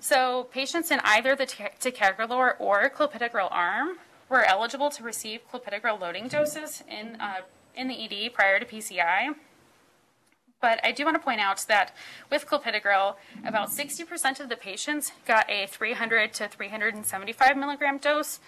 So 0.00 0.44
patients 0.44 0.90
in 0.90 1.00
either 1.04 1.34
the 1.34 1.46
ticagrelor 1.46 2.54
or 2.58 2.90
clopidogrel 2.90 3.48
arm 3.50 3.98
were 4.28 4.44
eligible 4.44 4.90
to 4.90 5.02
receive 5.02 5.40
clopidogrel 5.50 6.00
loading 6.00 6.28
doses 6.28 6.82
in, 6.88 7.16
uh, 7.20 7.42
in 7.74 7.88
the 7.88 7.94
ED 8.04 8.32
prior 8.32 8.58
to 8.58 8.64
PCI. 8.64 9.34
But 10.60 10.80
I 10.84 10.92
do 10.92 11.04
want 11.04 11.16
to 11.16 11.22
point 11.22 11.40
out 11.40 11.64
that 11.68 11.94
with 12.30 12.46
clopidogrel, 12.46 13.16
about 13.44 13.68
60% 13.68 14.40
of 14.40 14.48
the 14.48 14.56
patients 14.56 15.12
got 15.26 15.48
a 15.50 15.66
300 15.66 16.32
to 16.34 16.48
375 16.48 17.56
milligram 17.56 17.98
dose, 17.98 18.40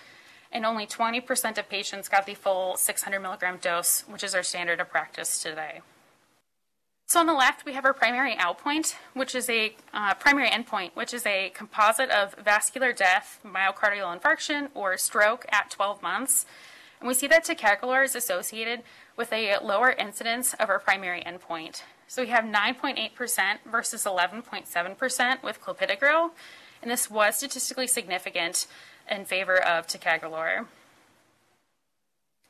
and 0.50 0.64
only 0.64 0.87
20% 0.87 1.58
of 1.58 1.68
patients 1.68 2.08
got 2.08 2.26
the 2.26 2.35
full 2.35 2.76
600 2.76 3.20
milligram 3.20 3.58
dose, 3.61 4.04
which 4.08 4.25
is 4.25 4.35
our 4.35 4.42
standard 4.42 4.80
of 4.80 4.88
practice 4.88 5.42
today. 5.42 5.82
So 7.08 7.20
on 7.20 7.26
the 7.26 7.32
left, 7.32 7.64
we 7.64 7.72
have 7.72 7.86
our 7.86 7.94
primary 7.94 8.34
outpoint, 8.34 8.94
which 9.14 9.34
is 9.34 9.48
a 9.48 9.74
uh, 9.94 10.12
primary 10.12 10.50
endpoint, 10.50 10.90
which 10.92 11.14
is 11.14 11.24
a 11.24 11.48
composite 11.54 12.10
of 12.10 12.34
vascular 12.34 12.92
death, 12.92 13.40
myocardial 13.42 14.14
infarction, 14.14 14.68
or 14.74 14.94
stroke 14.98 15.46
at 15.48 15.70
12 15.70 16.02
months. 16.02 16.44
And 17.00 17.08
we 17.08 17.14
see 17.14 17.26
that 17.28 17.46
ticagrelor 17.46 18.04
is 18.04 18.14
associated 18.14 18.82
with 19.16 19.32
a 19.32 19.56
lower 19.64 19.92
incidence 19.92 20.52
of 20.60 20.68
our 20.68 20.78
primary 20.78 21.22
endpoint. 21.22 21.80
So 22.08 22.20
we 22.20 22.28
have 22.28 22.44
9.8% 22.44 23.60
versus 23.64 24.04
11.7% 24.04 25.42
with 25.42 25.62
clopidogrel, 25.62 26.32
and 26.82 26.90
this 26.90 27.10
was 27.10 27.36
statistically 27.36 27.86
significant 27.86 28.66
in 29.10 29.24
favor 29.24 29.56
of 29.56 29.86
ticagrelor. 29.86 30.66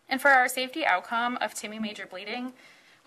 And 0.09 0.21
for 0.21 0.31
our 0.31 0.49
safety 0.49 0.85
outcome 0.85 1.39
of 1.41 1.55
TIMI 1.55 1.79
major 1.79 2.07
bleeding, 2.07 2.55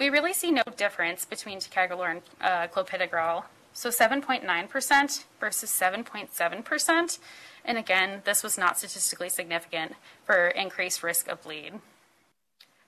we 0.02 0.10
really 0.10 0.34
see 0.34 0.50
no 0.50 0.64
difference 0.78 1.26
between 1.26 1.60
ticagrelor 1.60 2.10
and 2.10 2.22
uh, 2.42 2.68
clopidogrel. 2.68 3.44
So 3.72 3.90
7.9% 3.90 5.24
versus 5.40 5.70
7.7%. 5.70 7.20
And 7.64 7.78
again, 7.78 8.24
this 8.26 8.42
was 8.42 8.58
not 8.58 8.80
statistically 8.80 9.30
significant 9.30 9.94
for 10.26 10.48
increased 10.48 11.04
risk 11.04 11.28
of 11.28 11.44
bleed. 11.44 11.74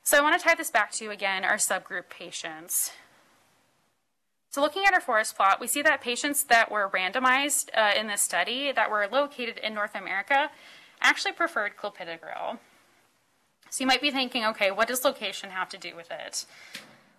So 0.01 0.17
I 0.17 0.21
want 0.21 0.41
to 0.41 0.43
tie 0.43 0.55
this 0.55 0.71
back 0.71 0.91
to, 0.93 1.11
again, 1.11 1.45
our 1.45 1.57
subgroup 1.57 2.09
patients. 2.09 2.91
So 4.49 4.61
looking 4.61 4.85
at 4.85 4.95
our 4.95 4.99
forest 4.99 5.37
plot, 5.37 5.61
we 5.61 5.67
see 5.67 5.83
that 5.83 6.01
patients 6.01 6.43
that 6.45 6.71
were 6.71 6.89
randomized 6.89 7.69
uh, 7.75 7.91
in 7.95 8.07
this 8.07 8.23
study 8.23 8.71
that 8.71 8.89
were 8.89 9.07
located 9.11 9.59
in 9.59 9.75
North 9.75 9.93
America 9.93 10.49
actually 10.99 11.33
preferred 11.33 11.77
clopidogrel. 11.77 12.57
So 13.69 13.83
you 13.83 13.87
might 13.87 14.01
be 14.01 14.09
thinking, 14.09 14.45
okay, 14.45 14.71
what 14.71 14.87
does 14.87 15.05
location 15.05 15.51
have 15.51 15.69
to 15.69 15.77
do 15.77 15.95
with 15.95 16.09
it? 16.09 16.45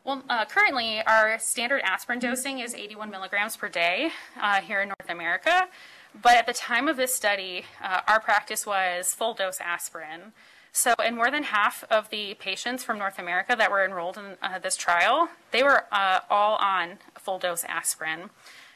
Well, 0.04 0.22
uh, 0.28 0.44
currently 0.44 1.00
our 1.06 1.38
standard 1.38 1.80
aspirin 1.82 2.18
dosing 2.18 2.58
is 2.58 2.74
81 2.74 3.10
milligrams 3.10 3.56
per 3.56 3.70
day 3.70 4.10
uh, 4.38 4.60
here 4.60 4.82
in 4.82 4.88
North 4.88 5.08
America. 5.08 5.68
But 6.20 6.34
at 6.36 6.46
the 6.46 6.52
time 6.52 6.88
of 6.88 6.98
this 6.98 7.14
study, 7.14 7.64
uh, 7.82 8.02
our 8.06 8.20
practice 8.20 8.66
was 8.66 9.14
full 9.14 9.32
dose 9.32 9.60
aspirin. 9.62 10.34
So, 10.72 10.92
in 11.02 11.16
more 11.16 11.30
than 11.30 11.44
half 11.44 11.84
of 11.90 12.10
the 12.10 12.34
patients 12.34 12.84
from 12.84 12.98
North 12.98 13.18
America 13.18 13.56
that 13.56 13.70
were 13.70 13.82
enrolled 13.82 14.18
in 14.18 14.36
uh, 14.42 14.58
this 14.58 14.76
trial, 14.76 15.30
they 15.52 15.62
were 15.62 15.84
uh, 15.90 16.20
all 16.28 16.56
on 16.56 16.98
full 17.18 17.38
dose 17.38 17.64
aspirin. 17.64 18.28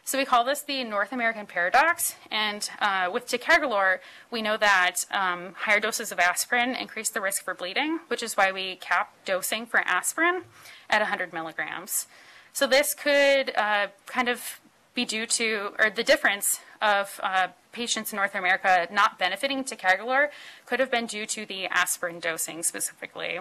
So 0.05 0.17
we 0.17 0.25
call 0.25 0.43
this 0.43 0.63
the 0.63 0.85
North 0.85 1.13
American 1.13 1.45
paradox. 1.45 2.15
And 2.31 2.71
uh, 2.81 3.11
with 3.13 3.27
ticagrelor, 3.27 3.99
we 4.31 4.41
know 4.41 4.57
that 4.57 5.05
um, 5.11 5.53
higher 5.55 5.81
doses 5.81 6.11
of 6.11 6.19
aspirin 6.19 6.75
increase 6.75 7.11
the 7.11 7.21
risk 7.21 7.45
for 7.45 7.53
bleeding, 7.53 7.99
which 8.09 8.23
is 8.23 8.35
why 8.35 8.51
we 8.51 8.77
cap 8.77 9.13
dosing 9.27 9.67
for 9.67 9.81
aspirin 9.81 10.45
at 10.91 11.01
100 11.01 11.33
milligrams. 11.33 12.07
So 12.53 12.67
this 12.67 12.95
could 12.95 13.55
uh, 13.57 13.89
kind 14.07 14.29
of 14.29 14.61
be 14.95 15.05
due 15.05 15.27
to, 15.27 15.73
or 15.79 15.91
the 15.91 16.03
difference 16.03 16.61
of 16.83 17.21
uh, 17.23 17.49
patients 17.73 18.13
in 18.13 18.17
North 18.17 18.35
America 18.35 18.89
not 18.91 19.19
benefiting 19.19 19.63
ticagrelor 19.65 20.29
could 20.67 20.81
have 20.81 20.91
been 20.91 21.07
due 21.07 21.27
to 21.27 21.47
the 21.47 21.67
aspirin 21.67 22.21
dosing 22.21 22.63
specifically. 22.63 23.39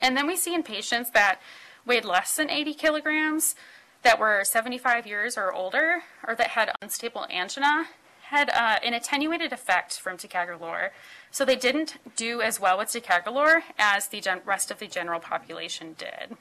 And 0.00 0.16
then 0.16 0.26
we 0.26 0.36
see 0.36 0.54
in 0.54 0.62
patients 0.62 1.10
that 1.10 1.40
weighed 1.84 2.04
less 2.04 2.36
than 2.36 2.48
80 2.48 2.74
kilograms, 2.74 3.54
that 4.02 4.18
were 4.18 4.42
75 4.44 5.06
years 5.06 5.36
or 5.38 5.52
older 5.52 6.02
or 6.26 6.34
that 6.34 6.48
had 6.48 6.72
unstable 6.82 7.26
angina 7.30 7.86
had 8.32 8.48
uh, 8.48 8.78
an 8.82 8.94
attenuated 8.94 9.52
effect 9.52 10.00
from 10.00 10.16
ticagrelor. 10.16 10.88
So 11.30 11.44
they 11.44 11.54
didn't 11.54 11.98
do 12.16 12.40
as 12.40 12.58
well 12.58 12.78
with 12.78 12.88
ticagrelor 12.88 13.60
as 13.78 14.08
the 14.08 14.22
rest 14.46 14.70
of 14.70 14.78
the 14.78 14.86
general 14.86 15.20
population 15.20 15.94
did. 15.98 16.38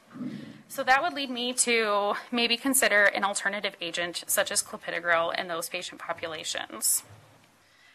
So 0.69 0.83
that 0.86 1.03
would 1.03 1.12
lead 1.13 1.29
me 1.29 1.51
to 1.53 2.13
maybe 2.31 2.55
consider 2.55 3.03
an 3.03 3.25
alternative 3.25 3.75
agent 3.81 4.24
such 4.25 4.51
as 4.51 4.63
clopidogrel 4.63 5.38
in 5.38 5.50
those 5.50 5.67
patient 5.67 6.00
populations. 6.00 7.03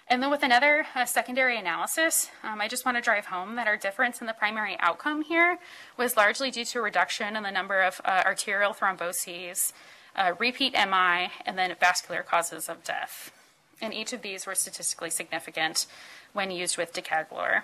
And 0.08 0.22
then 0.22 0.30
with 0.30 0.42
another 0.42 0.86
uh, 0.94 1.06
secondary 1.06 1.58
analysis, 1.58 2.30
um, 2.44 2.60
I 2.60 2.68
just 2.68 2.84
want 2.84 2.98
to 2.98 3.02
drive 3.02 3.26
home 3.26 3.56
that 3.56 3.66
our 3.66 3.78
difference 3.78 4.20
in 4.20 4.26
the 4.26 4.34
primary 4.34 4.76
outcome 4.78 5.22
here 5.22 5.58
was 5.96 6.18
largely 6.18 6.50
due 6.50 6.66
to 6.66 6.78
a 6.80 6.82
reduction 6.82 7.34
in 7.34 7.42
the 7.42 7.50
number 7.50 7.80
of 7.80 8.00
uh, 8.04 8.22
arterial 8.26 8.74
thromboses, 8.74 9.72
uh, 10.14 10.34
repeat 10.38 10.74
MI, 10.74 11.30
and 11.46 11.56
then 11.56 11.74
vascular 11.80 12.22
causes 12.22 12.68
of 12.68 12.84
death. 12.84 13.32
And 13.80 13.92
each 13.92 14.12
of 14.12 14.23
these 14.23 14.47
were 14.47 14.54
statistically 14.54 15.11
significant 15.11 15.87
when 16.33 16.50
used 16.50 16.78
with 16.78 16.92
ticagrelor. 16.92 17.62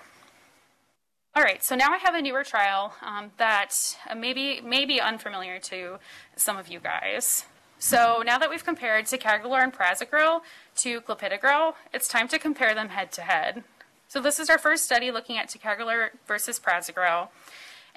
All 1.35 1.41
right, 1.41 1.63
so 1.63 1.75
now 1.75 1.91
I 1.91 1.97
have 1.97 2.13
a 2.13 2.21
newer 2.21 2.43
trial 2.43 2.93
um, 3.01 3.31
that 3.37 3.75
maybe 4.15 4.61
may 4.61 4.85
be 4.85 5.01
unfamiliar 5.01 5.57
to 5.59 5.97
some 6.35 6.57
of 6.57 6.67
you 6.67 6.79
guys. 6.79 7.45
So 7.79 8.23
now 8.23 8.37
that 8.37 8.49
we've 8.49 8.63
compared 8.63 9.05
ticagrelor 9.05 9.63
and 9.63 9.73
prasugrel 9.73 10.41
to 10.77 11.01
clopidogrel, 11.01 11.73
it's 11.91 12.07
time 12.07 12.27
to 12.27 12.37
compare 12.37 12.75
them 12.75 12.89
head 12.89 13.11
to 13.13 13.21
head. 13.21 13.63
So 14.07 14.21
this 14.21 14.39
is 14.39 14.47
our 14.47 14.59
first 14.59 14.83
study 14.83 15.09
looking 15.09 15.37
at 15.37 15.49
ticagrelor 15.49 16.09
versus 16.27 16.59
prasugrel 16.59 17.29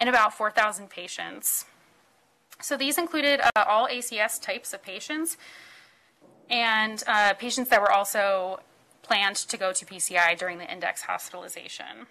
in 0.01 0.09
about 0.09 0.33
4,000 0.33 0.89
patients. 0.89 1.67
So 2.63 2.77
these 2.77 2.97
included 2.97 3.41
uh, 3.41 3.65
all 3.69 3.87
ACS 3.87 4.41
types 4.41 4.73
of 4.73 4.83
patients 4.83 5.37
and 6.51 7.03
uh, 7.07 7.35
patients 7.35 7.71
that 7.71 7.81
were 7.81 7.93
also 7.93 8.61
planned 9.03 9.37
to 9.37 9.57
go 9.57 9.73
to 9.73 9.85
PCI 9.85 10.37
during 10.39 10.59
the 10.59 10.71
index 10.71 11.03
hospitalization. 11.03 12.07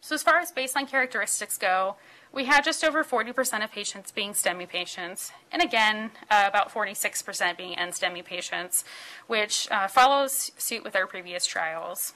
So 0.00 0.14
as 0.14 0.22
far 0.22 0.38
as 0.38 0.52
baseline 0.52 0.88
characteristics 0.88 1.56
go, 1.56 1.96
we 2.32 2.44
had 2.44 2.64
just 2.64 2.84
over 2.84 3.04
40% 3.04 3.64
of 3.64 3.70
patients 3.70 4.10
being 4.10 4.32
STEMI 4.32 4.68
patients, 4.68 5.32
and 5.52 5.62
again, 5.62 6.10
uh, 6.30 6.44
about 6.46 6.70
46% 6.70 7.56
being 7.56 7.76
NSTEMI 7.76 8.24
patients, 8.24 8.84
which 9.28 9.68
uh, 9.70 9.86
follows 9.88 10.50
suit 10.58 10.84
with 10.84 10.96
our 10.96 11.06
previous 11.06 11.46
trials. 11.46 12.12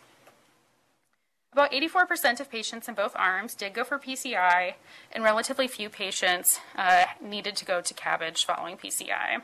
About 1.52 1.72
84% 1.72 2.40
of 2.40 2.50
patients 2.50 2.88
in 2.88 2.94
both 2.94 3.16
arms 3.16 3.54
did 3.54 3.72
go 3.72 3.84
for 3.84 3.98
PCI, 3.98 4.74
and 5.12 5.24
relatively 5.24 5.66
few 5.66 5.88
patients 5.88 6.60
uh, 6.76 7.04
needed 7.22 7.56
to 7.56 7.64
go 7.64 7.80
to 7.80 7.94
CABG 7.94 8.44
following 8.44 8.76
PCI. 8.76 9.40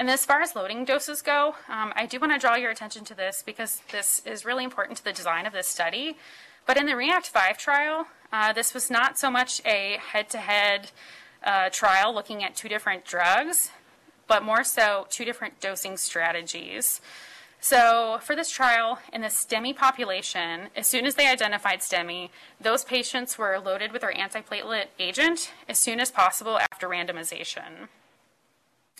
And 0.00 0.08
as 0.08 0.24
far 0.24 0.40
as 0.40 0.56
loading 0.56 0.86
doses 0.86 1.20
go, 1.20 1.56
um, 1.68 1.92
I 1.94 2.06
do 2.06 2.18
want 2.18 2.32
to 2.32 2.38
draw 2.38 2.54
your 2.54 2.70
attention 2.70 3.04
to 3.04 3.14
this 3.14 3.42
because 3.44 3.82
this 3.92 4.22
is 4.24 4.46
really 4.46 4.64
important 4.64 4.96
to 4.96 5.04
the 5.04 5.12
design 5.12 5.44
of 5.44 5.52
this 5.52 5.68
study. 5.68 6.16
But 6.64 6.78
in 6.78 6.86
the 6.86 6.96
REACT 6.96 7.26
5 7.26 7.58
trial, 7.58 8.06
uh, 8.32 8.54
this 8.54 8.72
was 8.72 8.90
not 8.90 9.18
so 9.18 9.30
much 9.30 9.60
a 9.66 9.98
head 10.00 10.30
to 10.30 10.38
head 10.38 10.90
trial 11.70 12.14
looking 12.14 12.42
at 12.42 12.56
two 12.56 12.66
different 12.66 13.04
drugs, 13.04 13.72
but 14.26 14.42
more 14.42 14.64
so 14.64 15.06
two 15.10 15.26
different 15.26 15.60
dosing 15.60 15.98
strategies. 15.98 17.02
So 17.60 18.20
for 18.22 18.34
this 18.34 18.50
trial, 18.50 19.00
in 19.12 19.20
the 19.20 19.28
STEMI 19.28 19.76
population, 19.76 20.68
as 20.74 20.86
soon 20.86 21.04
as 21.04 21.16
they 21.16 21.26
identified 21.26 21.80
STEMI, 21.80 22.30
those 22.58 22.84
patients 22.84 23.36
were 23.36 23.58
loaded 23.62 23.92
with 23.92 24.00
their 24.00 24.14
antiplatelet 24.14 24.86
agent 24.98 25.52
as 25.68 25.78
soon 25.78 26.00
as 26.00 26.10
possible 26.10 26.58
after 26.72 26.88
randomization. 26.88 27.88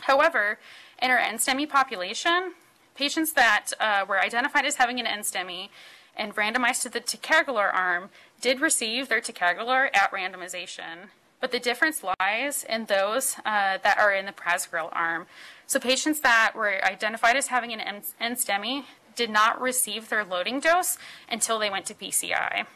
However, 0.02 0.58
in 1.00 1.10
our 1.10 1.18
NSTEMI 1.18 1.68
population, 1.68 2.52
patients 2.94 3.32
that 3.32 3.70
uh, 3.80 4.04
were 4.08 4.20
identified 4.20 4.64
as 4.64 4.76
having 4.76 5.00
an 5.00 5.06
NSTEMI 5.06 5.68
and 6.16 6.34
randomized 6.36 6.82
to 6.82 6.88
the 6.88 7.00
ticagrelor 7.00 7.72
arm 7.72 8.10
did 8.40 8.60
receive 8.60 9.08
their 9.08 9.20
ticagrelor 9.20 9.88
at 9.94 10.12
randomization. 10.12 11.08
But 11.40 11.52
the 11.52 11.58
difference 11.58 12.02
lies 12.20 12.64
in 12.68 12.84
those 12.84 13.36
uh, 13.46 13.78
that 13.82 13.96
are 13.98 14.12
in 14.12 14.26
the 14.26 14.32
prasugrel 14.32 14.90
arm. 14.92 15.26
So 15.66 15.80
patients 15.80 16.20
that 16.20 16.52
were 16.54 16.84
identified 16.84 17.36
as 17.36 17.46
having 17.46 17.72
an 17.72 18.02
NSTEMI 18.20 18.84
did 19.16 19.30
not 19.30 19.60
receive 19.60 20.08
their 20.08 20.24
loading 20.24 20.60
dose 20.60 20.98
until 21.30 21.58
they 21.58 21.70
went 21.70 21.86
to 21.86 21.94
PCI. 21.94 22.66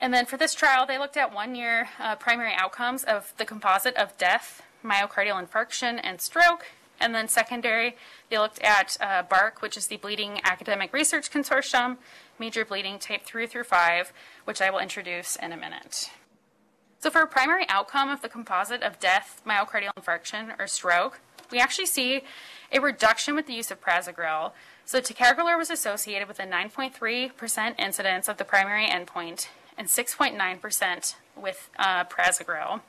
And 0.00 0.14
then 0.14 0.24
for 0.24 0.38
this 0.38 0.54
trial, 0.54 0.86
they 0.86 0.98
looked 0.98 1.18
at 1.18 1.34
one 1.34 1.54
year 1.54 1.90
uh, 1.98 2.16
primary 2.16 2.54
outcomes 2.54 3.04
of 3.04 3.34
the 3.36 3.44
composite 3.44 3.96
of 3.96 4.16
death, 4.16 4.62
myocardial 4.82 5.46
infarction, 5.46 6.00
and 6.02 6.20
stroke. 6.20 6.66
And 7.00 7.14
then 7.14 7.28
secondary, 7.28 7.96
they 8.28 8.38
looked 8.38 8.60
at 8.60 8.98
uh, 9.00 9.22
BARC, 9.22 9.62
which 9.62 9.76
is 9.76 9.86
the 9.86 9.96
Bleeding 9.96 10.40
Academic 10.44 10.92
Research 10.92 11.30
Consortium, 11.30 11.96
major 12.38 12.64
bleeding 12.64 12.98
type 12.98 13.24
3 13.24 13.46
through 13.46 13.64
5, 13.64 14.12
which 14.44 14.60
I 14.60 14.70
will 14.70 14.78
introduce 14.78 15.36
in 15.36 15.52
a 15.52 15.56
minute. 15.56 16.10
So 17.00 17.08
for 17.08 17.22
a 17.22 17.26
primary 17.26 17.64
outcome 17.70 18.10
of 18.10 18.20
the 18.20 18.28
composite 18.28 18.82
of 18.82 19.00
death, 19.00 19.40
myocardial 19.46 19.92
infarction, 19.98 20.54
or 20.58 20.66
stroke, 20.66 21.20
we 21.50 21.58
actually 21.58 21.86
see 21.86 22.22
a 22.70 22.80
reduction 22.80 23.34
with 23.34 23.46
the 23.46 23.54
use 23.54 23.70
of 23.70 23.80
prasugrel. 23.80 24.52
So 24.84 25.00
ticagrelor 25.00 25.56
was 25.56 25.70
associated 25.70 26.28
with 26.28 26.38
a 26.38 26.44
9.3% 26.44 27.74
incidence 27.78 28.28
of 28.28 28.36
the 28.36 28.44
primary 28.44 28.86
endpoint 28.86 29.48
and 29.78 29.88
6.9% 29.88 31.14
with 31.36 31.70
uh, 31.78 32.04
prasugrel. 32.04 32.82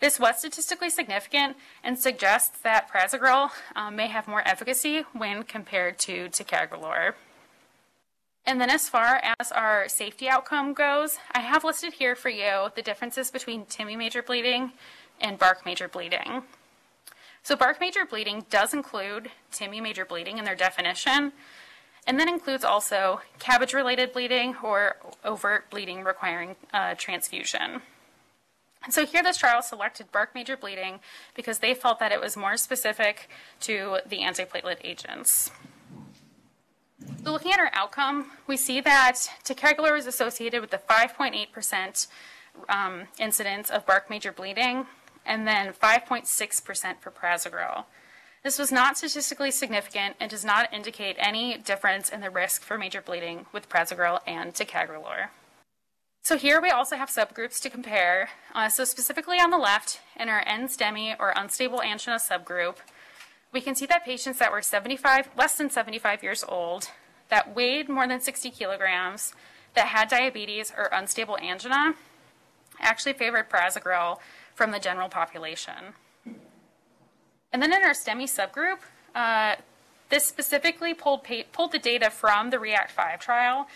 This 0.00 0.20
was 0.20 0.38
statistically 0.38 0.90
significant 0.90 1.56
and 1.82 1.98
suggests 1.98 2.58
that 2.60 2.88
prasugrel 2.90 3.50
um, 3.74 3.96
may 3.96 4.06
have 4.06 4.28
more 4.28 4.46
efficacy 4.46 5.04
when 5.12 5.42
compared 5.42 5.98
to 6.00 6.28
ticagrelor. 6.28 7.14
And 8.46 8.60
then 8.60 8.70
as 8.70 8.88
far 8.88 9.20
as 9.40 9.52
our 9.52 9.88
safety 9.88 10.28
outcome 10.28 10.72
goes, 10.72 11.18
I 11.32 11.40
have 11.40 11.64
listed 11.64 11.94
here 11.94 12.14
for 12.14 12.28
you 12.30 12.68
the 12.74 12.82
differences 12.82 13.30
between 13.30 13.66
TIMI 13.66 13.96
major 13.96 14.22
bleeding 14.22 14.72
and 15.20 15.38
BARC 15.38 15.66
major 15.66 15.88
bleeding. 15.88 16.44
So 17.42 17.56
BARC 17.56 17.80
major 17.80 18.06
bleeding 18.06 18.46
does 18.50 18.72
include 18.72 19.30
TIMI 19.52 19.82
major 19.82 20.04
bleeding 20.04 20.38
in 20.38 20.44
their 20.44 20.54
definition, 20.54 21.32
and 22.06 22.18
then 22.18 22.28
includes 22.28 22.64
also 22.64 23.20
CABG-related 23.38 24.12
bleeding 24.12 24.56
or 24.62 24.96
overt 25.24 25.68
bleeding 25.70 26.04
requiring 26.04 26.56
uh, 26.72 26.94
transfusion. 26.94 27.82
And 28.84 28.94
so 28.94 29.04
here 29.04 29.22
this 29.22 29.36
trial 29.36 29.62
selected 29.62 30.10
BARC 30.12 30.34
major 30.34 30.56
bleeding 30.56 31.00
because 31.34 31.58
they 31.58 31.74
felt 31.74 31.98
that 31.98 32.12
it 32.12 32.20
was 32.20 32.36
more 32.36 32.56
specific 32.56 33.28
to 33.60 33.98
the 34.06 34.18
antiplatelet 34.18 34.78
agents. 34.84 35.50
So 37.24 37.32
looking 37.32 37.52
at 37.52 37.58
our 37.58 37.70
outcome, 37.72 38.30
we 38.46 38.56
see 38.56 38.80
that 38.80 39.28
ticagrelor 39.44 39.98
is 39.98 40.06
associated 40.06 40.60
with 40.60 40.70
the 40.70 40.78
5.8% 40.78 42.06
um, 42.68 43.02
incidence 43.18 43.70
of 43.70 43.86
BARC 43.86 44.08
major 44.10 44.32
bleeding 44.32 44.86
and 45.26 45.46
then 45.46 45.72
5.6% 45.72 47.00
for 47.00 47.10
prasugrel. 47.10 47.84
This 48.42 48.58
was 48.58 48.72
not 48.72 48.96
statistically 48.96 49.50
significant 49.50 50.16
and 50.20 50.30
does 50.30 50.44
not 50.44 50.72
indicate 50.72 51.16
any 51.18 51.58
difference 51.58 52.08
in 52.08 52.20
the 52.20 52.30
risk 52.30 52.62
for 52.62 52.78
major 52.78 53.02
bleeding 53.02 53.46
with 53.52 53.68
prasugrel 53.68 54.20
and 54.26 54.54
ticagrelor. 54.54 55.28
So 56.28 56.36
here 56.36 56.60
we 56.60 56.68
also 56.68 56.96
have 56.96 57.08
subgroups 57.08 57.58
to 57.62 57.70
compare. 57.70 58.28
Uh, 58.54 58.68
so 58.68 58.84
specifically 58.84 59.38
on 59.40 59.48
the 59.48 59.56
left, 59.56 60.00
in 60.14 60.28
our 60.28 60.44
NSTEMI 60.44 61.16
or 61.18 61.32
unstable 61.34 61.80
angina 61.80 62.18
subgroup, 62.18 62.76
we 63.50 63.62
can 63.62 63.74
see 63.74 63.86
that 63.86 64.04
patients 64.04 64.38
that 64.38 64.52
were 64.52 64.60
75, 64.60 65.30
less 65.38 65.56
than 65.56 65.70
75 65.70 66.22
years 66.22 66.44
old, 66.46 66.90
that 67.30 67.56
weighed 67.56 67.88
more 67.88 68.06
than 68.06 68.20
60 68.20 68.50
kilograms, 68.50 69.32
that 69.72 69.86
had 69.86 70.10
diabetes 70.10 70.70
or 70.76 70.90
unstable 70.92 71.38
angina, 71.38 71.94
actually 72.78 73.14
favored 73.14 73.48
prasugrel 73.48 74.18
from 74.54 74.70
the 74.70 74.78
general 74.78 75.08
population. 75.08 75.94
And 77.54 77.62
then 77.62 77.72
in 77.72 77.82
our 77.82 77.94
STEMI 77.94 78.24
subgroup, 78.24 78.80
uh, 79.14 79.56
this 80.10 80.26
specifically 80.26 80.92
pulled, 80.92 81.26
pulled 81.52 81.72
the 81.72 81.78
data 81.78 82.10
from 82.10 82.50
the 82.50 82.58
REACT 82.58 82.90
5 82.90 83.18
trial 83.18 83.66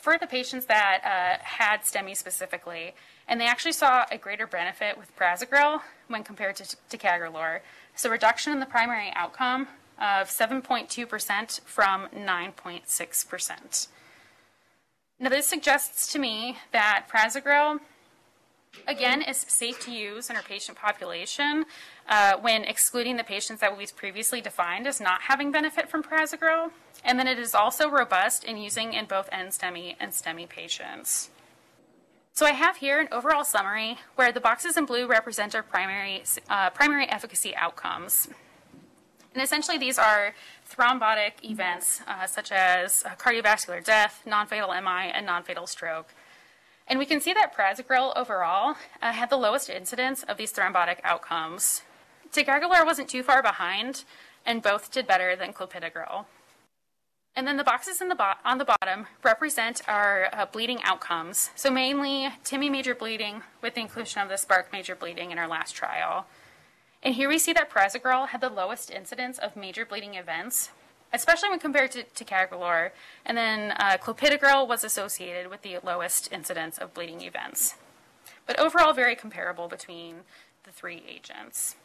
for 0.00 0.18
the 0.18 0.26
patients 0.26 0.66
that 0.66 1.00
uh, 1.04 1.42
had 1.44 1.82
STEMI 1.82 2.16
specifically. 2.16 2.94
And 3.26 3.40
they 3.40 3.46
actually 3.46 3.72
saw 3.72 4.04
a 4.10 4.18
greater 4.18 4.46
benefit 4.46 4.96
with 4.96 5.14
prasugrel 5.16 5.82
when 6.08 6.24
compared 6.24 6.56
to 6.56 6.76
ticagrelor. 6.90 7.60
So 7.94 8.10
reduction 8.10 8.52
in 8.52 8.60
the 8.60 8.66
primary 8.66 9.12
outcome 9.14 9.68
of 9.98 10.28
7.2% 10.28 11.60
from 11.62 12.08
9.6%. 12.08 13.88
Now 15.20 15.28
this 15.28 15.46
suggests 15.46 16.12
to 16.12 16.18
me 16.18 16.58
that 16.72 17.06
prasugrel 17.12 17.80
again, 18.86 19.22
is 19.22 19.38
safe 19.48 19.80
to 19.80 19.90
use 19.90 20.30
in 20.30 20.36
our 20.36 20.42
patient 20.42 20.78
population 20.78 21.64
uh, 22.08 22.36
when 22.40 22.64
excluding 22.64 23.16
the 23.16 23.24
patients 23.24 23.60
that 23.60 23.76
we've 23.76 23.94
previously 23.96 24.40
defined 24.40 24.86
as 24.86 25.00
not 25.00 25.22
having 25.22 25.50
benefit 25.50 25.90
from 25.90 26.02
prasugrel. 26.02 26.70
And 27.04 27.18
then 27.18 27.28
it 27.28 27.38
is 27.38 27.54
also 27.54 27.88
robust 27.88 28.44
in 28.44 28.56
using 28.56 28.92
in 28.92 29.06
both 29.06 29.30
NSTEMI 29.30 29.96
and 30.00 30.12
STEMI 30.12 30.48
patients. 30.48 31.30
So 32.32 32.46
I 32.46 32.52
have 32.52 32.76
here 32.76 33.00
an 33.00 33.08
overall 33.10 33.44
summary 33.44 33.98
where 34.14 34.30
the 34.30 34.40
boxes 34.40 34.76
in 34.76 34.84
blue 34.84 35.06
represent 35.06 35.54
our 35.54 35.62
primary, 35.62 36.22
uh, 36.48 36.70
primary 36.70 37.08
efficacy 37.08 37.56
outcomes. 37.56 38.28
And 39.34 39.42
essentially 39.42 39.78
these 39.78 39.98
are 39.98 40.34
thrombotic 40.70 41.42
events 41.42 42.00
uh, 42.06 42.26
such 42.26 42.52
as 42.52 43.02
uh, 43.04 43.16
cardiovascular 43.16 43.82
death, 43.84 44.22
non-fatal 44.24 44.68
MI, 44.68 45.10
and 45.12 45.26
non-fatal 45.26 45.66
stroke. 45.66 46.14
And 46.86 46.98
we 46.98 47.06
can 47.06 47.20
see 47.20 47.32
that 47.34 47.54
prasugrel 47.54 48.16
overall 48.16 48.76
uh, 49.02 49.12
had 49.12 49.30
the 49.30 49.36
lowest 49.36 49.68
incidence 49.68 50.22
of 50.22 50.36
these 50.36 50.52
thrombotic 50.52 50.98
outcomes. 51.04 51.82
Ticagrelor 52.32 52.86
wasn't 52.86 53.08
too 53.08 53.22
far 53.22 53.42
behind, 53.42 54.04
and 54.46 54.62
both 54.62 54.90
did 54.90 55.06
better 55.06 55.34
than 55.36 55.52
clopidogrel. 55.52 56.26
And 57.38 57.46
then 57.46 57.56
the 57.56 57.62
boxes 57.62 58.00
the 58.00 58.16
bo 58.16 58.32
on 58.44 58.58
the 58.58 58.64
bottom 58.64 59.06
represent 59.22 59.80
our 59.86 60.28
uh, 60.32 60.46
bleeding 60.46 60.82
outcomes. 60.82 61.50
So 61.54 61.70
mainly 61.70 62.30
TIMI 62.42 62.68
major 62.68 62.96
bleeding 62.96 63.42
with 63.62 63.74
the 63.74 63.80
inclusion 63.80 64.20
of 64.22 64.28
the 64.28 64.44
BARC 64.48 64.72
major 64.72 64.96
bleeding 64.96 65.30
in 65.30 65.38
our 65.38 65.46
last 65.46 65.70
trial. 65.70 66.26
And 67.00 67.14
here 67.14 67.28
we 67.28 67.38
see 67.38 67.52
that 67.52 67.70
prasugrel 67.70 68.30
had 68.30 68.40
the 68.40 68.48
lowest 68.48 68.90
incidence 68.90 69.38
of 69.38 69.54
major 69.54 69.86
bleeding 69.86 70.14
events 70.14 70.70
especially 71.12 71.48
when 71.48 71.60
compared 71.60 71.92
to, 71.92 72.02
ticagrelor. 72.02 72.90
And 73.24 73.38
then 73.38 73.72
uh, 73.78 73.98
clopidogrel 73.98 74.66
was 74.66 74.82
associated 74.82 75.48
with 75.48 75.62
the 75.62 75.78
lowest 75.82 76.30
incidence 76.32 76.76
of 76.76 76.92
bleeding 76.92 77.22
events. 77.22 77.76
But 78.46 78.58
overall, 78.58 78.92
very 78.92 79.14
comparable 79.14 79.68
between 79.68 80.16
the 80.64 80.72
three 80.72 81.02
agents. 81.08 81.76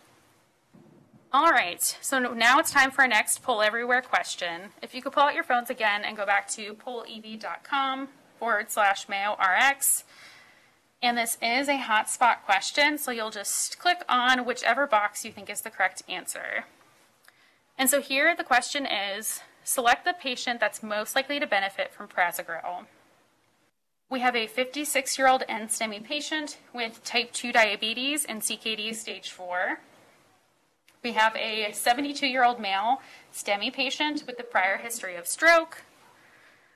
All 1.36 1.50
right, 1.50 1.82
so 2.00 2.20
now 2.20 2.60
it's 2.60 2.70
time 2.70 2.92
for 2.92 3.02
our 3.02 3.08
next 3.08 3.42
Poll 3.42 3.64
Everywhere 3.64 4.04
question. 4.04 4.70
If 4.84 4.94
you 4.94 5.02
could 5.02 5.14
pull 5.14 5.24
out 5.24 5.34
your 5.34 5.44
phones 5.44 5.72
again 5.72 6.04
and 6.04 6.16
go 6.16 6.28
back 6.28 6.48
to 6.50 6.76
pollev.com 6.76 8.10
forward 8.38 8.70
slash 8.70 9.10
Mayo 9.10 9.36
RX. 9.40 10.04
And 11.02 11.18
this 11.18 11.40
is 11.42 11.68
a 11.70 11.80
hotspot 11.80 12.44
question, 12.46 13.00
so 13.00 13.10
you'll 13.10 13.32
just 13.32 13.80
click 13.80 14.04
on 14.08 14.46
whichever 14.46 14.86
box 14.86 15.26
you 15.26 15.32
think 15.32 15.50
is 15.50 15.62
the 15.62 15.72
correct 15.72 16.04
answer. 16.08 16.66
And 17.80 17.90
so 17.90 18.00
here 18.00 18.36
the 18.36 18.44
question 18.44 18.86
is, 18.86 19.42
select 19.64 20.06
the 20.06 20.14
patient 20.14 20.60
that's 20.60 20.84
most 20.84 21.16
likely 21.16 21.40
to 21.40 21.48
benefit 21.48 21.92
from 21.92 22.10
prasugrel. 22.10 22.86
We 24.08 24.20
have 24.20 24.36
a 24.36 24.46
56-year-old 24.46 25.46
NSTEMI 25.50 26.04
patient 26.04 26.60
with 26.76 27.04
type 27.04 27.32
2 27.34 27.52
diabetes 27.52 28.24
and 28.24 28.40
CKD 28.40 28.94
stage 28.94 29.32
4. 29.32 29.80
We 31.04 31.12
have 31.12 31.36
a 31.36 31.70
72 31.74 32.26
year 32.26 32.46
old 32.46 32.62
male 32.62 33.02
STEMI 33.34 33.74
patient 33.74 34.24
with 34.26 34.40
a 34.40 34.44
prior 34.44 34.78
history 34.78 35.18
of 35.18 35.28
stroke. 35.28 35.84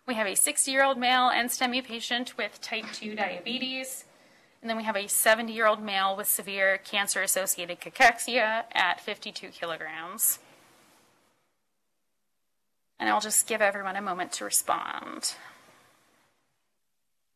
We 0.05 0.15
have 0.15 0.27
a 0.27 0.35
60 0.35 0.69
year 0.69 0.83
old 0.83 0.97
male 0.97 1.29
NSTEMI 1.29 1.85
patient 1.85 2.37
with 2.37 2.59
type 2.59 2.85
2 2.91 3.15
diabetes. 3.15 4.03
And 4.61 4.69
then 4.69 4.75
we 4.75 4.83
have 4.83 4.97
a 4.97 5.07
70 5.07 5.53
year 5.53 5.65
old 5.65 5.81
male 5.81 6.13
with 6.15 6.27
severe 6.27 6.77
cancer 6.77 7.21
associated 7.21 7.79
cachexia 7.79 8.63
at 8.73 8.99
52 8.99 9.47
kilograms. 9.47 10.39
And 12.99 13.09
I'll 13.09 13.21
just 13.21 13.47
give 13.47 13.61
everyone 13.61 13.95
a 13.95 14.01
moment 14.01 14.33
to 14.33 14.45
respond. 14.45 15.35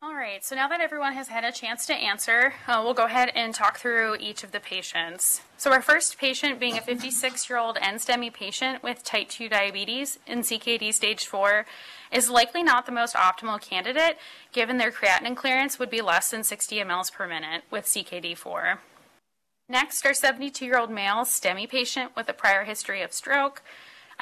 All 0.04 0.16
right, 0.16 0.44
so 0.44 0.56
now 0.56 0.66
that 0.66 0.80
everyone 0.80 1.12
has 1.12 1.28
had 1.28 1.44
a 1.44 1.52
chance 1.52 1.86
to 1.86 1.94
answer, 1.94 2.54
uh, 2.66 2.80
we'll 2.82 2.92
go 2.92 3.04
ahead 3.04 3.30
and 3.36 3.54
talk 3.54 3.78
through 3.78 4.16
each 4.18 4.42
of 4.42 4.50
the 4.50 4.58
patients. 4.58 5.42
So 5.56 5.70
our 5.70 5.80
first 5.80 6.18
patient 6.18 6.58
being 6.58 6.76
a 6.76 6.80
56-year-old 6.80 7.76
NSTEMI 7.76 8.32
patient 8.32 8.82
with 8.82 9.04
type 9.04 9.28
2 9.28 9.48
diabetes 9.48 10.18
in 10.26 10.40
CKD 10.40 10.92
stage 10.92 11.26
4 11.26 11.66
is 12.10 12.28
likely 12.28 12.64
not 12.64 12.84
the 12.84 12.90
most 12.90 13.14
optimal 13.14 13.60
candidate 13.60 14.18
given 14.50 14.76
their 14.76 14.90
creatinine 14.90 15.36
clearance 15.36 15.78
would 15.78 15.90
be 15.90 16.02
less 16.02 16.32
than 16.32 16.42
60 16.42 16.78
mLs 16.78 17.12
per 17.12 17.28
minute 17.28 17.62
with 17.70 17.84
CKD4. 17.84 18.78
Next, 19.68 20.04
our 20.04 20.10
72-year-old 20.10 20.90
male 20.90 21.24
STEMI 21.24 21.68
patient 21.68 22.10
with 22.16 22.28
a 22.28 22.32
prior 22.32 22.64
history 22.64 23.02
of 23.02 23.12
stroke 23.12 23.62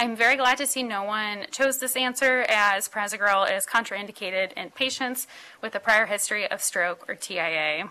I'm 0.00 0.16
very 0.16 0.38
glad 0.38 0.56
to 0.56 0.66
see 0.66 0.82
no 0.82 1.02
one 1.02 1.44
chose 1.50 1.76
this 1.76 1.94
answer 1.94 2.46
as 2.48 2.88
prasugrel 2.88 3.44
is 3.54 3.66
contraindicated 3.66 4.54
in 4.54 4.70
patients 4.70 5.26
with 5.60 5.74
a 5.74 5.78
prior 5.78 6.06
history 6.06 6.50
of 6.50 6.62
stroke 6.62 7.04
or 7.06 7.14
TIA. 7.14 7.90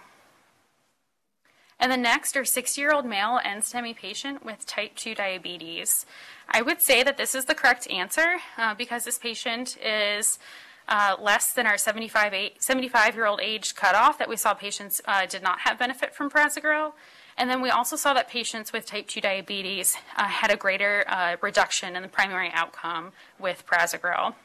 And 1.79 1.91
the 1.91 1.97
next 1.97 2.35
are 2.35 2.43
six-year-old 2.43 3.05
male 3.05 3.39
NSTEMI 3.45 3.95
patient 3.95 4.43
with 4.43 4.65
type 4.65 4.95
2 4.95 5.13
diabetes. 5.13 6.07
I 6.49 6.63
would 6.63 6.81
say 6.81 7.03
that 7.03 7.17
this 7.17 7.35
is 7.35 7.45
the 7.45 7.53
correct 7.53 7.87
answer 7.91 8.37
uh, 8.57 8.73
because 8.73 9.03
this 9.05 9.19
patient 9.19 9.77
is 9.77 10.39
uh, 10.87 11.15
less 11.21 11.53
than 11.53 11.67
our 11.67 11.77
75, 11.77 12.33
75 12.57 13.13
year 13.13 13.27
old 13.27 13.39
age 13.39 13.75
cutoff 13.75 14.17
that 14.17 14.27
we 14.27 14.35
saw 14.35 14.55
patients 14.55 14.99
uh, 15.05 15.27
did 15.27 15.43
not 15.43 15.59
have 15.59 15.77
benefit 15.77 16.15
from 16.15 16.31
prasugrel. 16.31 16.93
And 17.39 17.49
then 17.49 17.61
we 17.61 17.69
also 17.69 17.95
saw 17.95 18.13
that 18.13 18.29
patients 18.29 18.73
with 18.73 18.85
type 18.85 19.07
2 19.07 19.21
diabetes 19.21 19.95
uh, 20.17 20.25
had 20.25 20.51
a 20.51 20.57
greater 20.57 21.05
uh, 21.07 21.37
reduction 21.39 21.95
in 21.95 22.03
the 22.03 22.09
primary 22.09 22.51
outcome 22.53 23.13
with 23.39 23.65
prasugrel. 23.65 24.35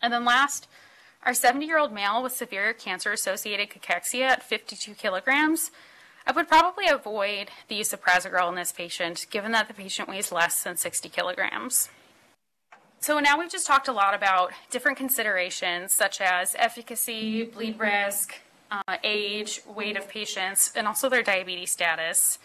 And 0.00 0.10
then 0.10 0.24
last, 0.24 0.66
our 1.24 1.34
70 1.34 1.66
year 1.66 1.78
old 1.78 1.92
male 1.92 2.22
with 2.22 2.32
severe 2.32 2.72
cancer 2.72 3.12
associated 3.12 3.68
cachexia 3.68 4.22
at 4.22 4.42
52 4.42 4.94
kilograms. 4.94 5.70
I 6.26 6.32
would 6.32 6.48
probably 6.48 6.86
avoid 6.88 7.50
the 7.68 7.74
use 7.74 7.92
of 7.92 8.00
prasugrel 8.00 8.48
in 8.48 8.54
this 8.54 8.72
patient, 8.72 9.26
given 9.30 9.52
that 9.52 9.68
the 9.68 9.74
patient 9.74 10.08
weighs 10.08 10.32
less 10.32 10.62
than 10.62 10.78
60 10.78 11.10
kilograms. 11.10 11.90
So 13.00 13.18
now 13.18 13.38
we've 13.38 13.50
just 13.50 13.66
talked 13.66 13.88
a 13.88 13.92
lot 13.92 14.14
about 14.14 14.52
different 14.70 14.96
considerations 14.96 15.92
such 15.92 16.20
as 16.22 16.54
efficacy, 16.58 17.44
bleed 17.44 17.78
risk, 17.78 18.36
uh, 18.72 18.96
age, 19.04 19.60
weight 19.66 19.96
of 19.96 20.08
patients, 20.08 20.72
and 20.74 20.86
also 20.86 21.08
their 21.08 21.22
diabetes 21.22 21.70
status. 21.70 22.38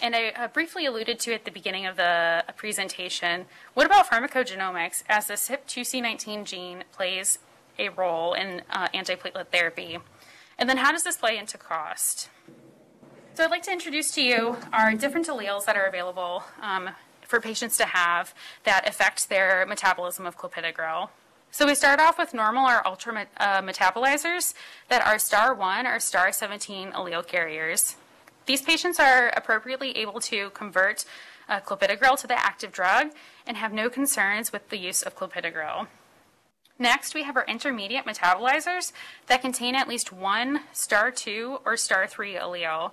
And 0.00 0.14
I 0.14 0.28
uh, 0.30 0.48
briefly 0.48 0.86
alluded 0.86 1.18
to 1.20 1.34
at 1.34 1.44
the 1.44 1.50
beginning 1.50 1.86
of 1.86 1.96
the 1.96 2.44
uh, 2.46 2.52
presentation. 2.56 3.46
What 3.72 3.86
about 3.86 4.10
pharmacogenomics 4.10 5.02
as 5.08 5.28
the 5.28 5.34
CYP2C19 5.34 6.44
gene 6.44 6.84
plays 6.92 7.38
a 7.78 7.88
role 7.88 8.34
in 8.34 8.62
uh, 8.70 8.88
antiplatelet 8.88 9.48
therapy? 9.48 9.98
And 10.58 10.68
then 10.68 10.76
how 10.76 10.92
does 10.92 11.04
this 11.04 11.16
play 11.16 11.38
into 11.38 11.58
cost? 11.58 12.28
So 13.34 13.44
I'd 13.44 13.50
like 13.50 13.62
to 13.64 13.72
introduce 13.72 14.12
to 14.12 14.22
you 14.22 14.56
our 14.72 14.94
different 14.94 15.26
alleles 15.26 15.64
that 15.64 15.76
are 15.76 15.86
available 15.86 16.44
um, 16.60 16.90
for 17.22 17.40
patients 17.40 17.76
to 17.78 17.86
have 17.86 18.34
that 18.64 18.86
affect 18.88 19.28
their 19.28 19.64
metabolism 19.66 20.26
of 20.26 20.36
clopidogrel. 20.36 21.08
So 21.54 21.66
we 21.66 21.76
start 21.76 22.00
off 22.00 22.18
with 22.18 22.34
normal 22.34 22.68
or 22.68 22.84
ultra 22.84 23.28
uh, 23.36 23.62
metabolizers 23.62 24.54
that 24.88 25.06
are 25.06 25.20
star 25.20 25.54
1 25.54 25.86
or 25.86 26.00
star 26.00 26.32
17 26.32 26.90
allele 26.90 27.24
carriers. 27.24 27.94
These 28.46 28.62
patients 28.62 28.98
are 28.98 29.28
appropriately 29.36 29.96
able 29.96 30.18
to 30.22 30.50
convert 30.50 31.04
uh, 31.48 31.60
clopidogrel 31.60 32.18
to 32.18 32.26
the 32.26 32.36
active 32.36 32.72
drug 32.72 33.12
and 33.46 33.56
have 33.56 33.72
no 33.72 33.88
concerns 33.88 34.50
with 34.50 34.68
the 34.70 34.78
use 34.78 35.00
of 35.00 35.16
clopidogrel. 35.16 35.86
Next, 36.76 37.14
we 37.14 37.22
have 37.22 37.36
our 37.36 37.46
intermediate 37.46 38.04
metabolizers 38.04 38.90
that 39.28 39.40
contain 39.40 39.76
at 39.76 39.86
least 39.86 40.12
one 40.12 40.62
star 40.72 41.12
2 41.12 41.60
or 41.64 41.76
star 41.76 42.08
3 42.08 42.34
allele. 42.34 42.90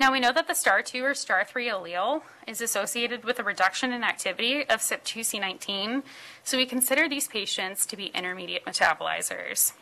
Now 0.00 0.10
we 0.12 0.20
know 0.20 0.32
that 0.32 0.48
the 0.48 0.54
star 0.54 0.82
2 0.82 1.04
or 1.04 1.14
star 1.14 1.44
3 1.44 1.68
allele 1.68 2.22
is 2.46 2.60
associated 2.60 3.24
with 3.24 3.38
a 3.38 3.44
reduction 3.44 3.92
in 3.92 4.02
activity 4.02 4.62
of 4.68 4.80
CYP2C19, 4.80 6.02
so 6.42 6.56
we 6.56 6.66
consider 6.66 7.08
these 7.08 7.28
patients 7.28 7.86
to 7.86 7.96
be 7.96 8.06
intermediate 8.06 8.64
metabolizers. 8.64 9.72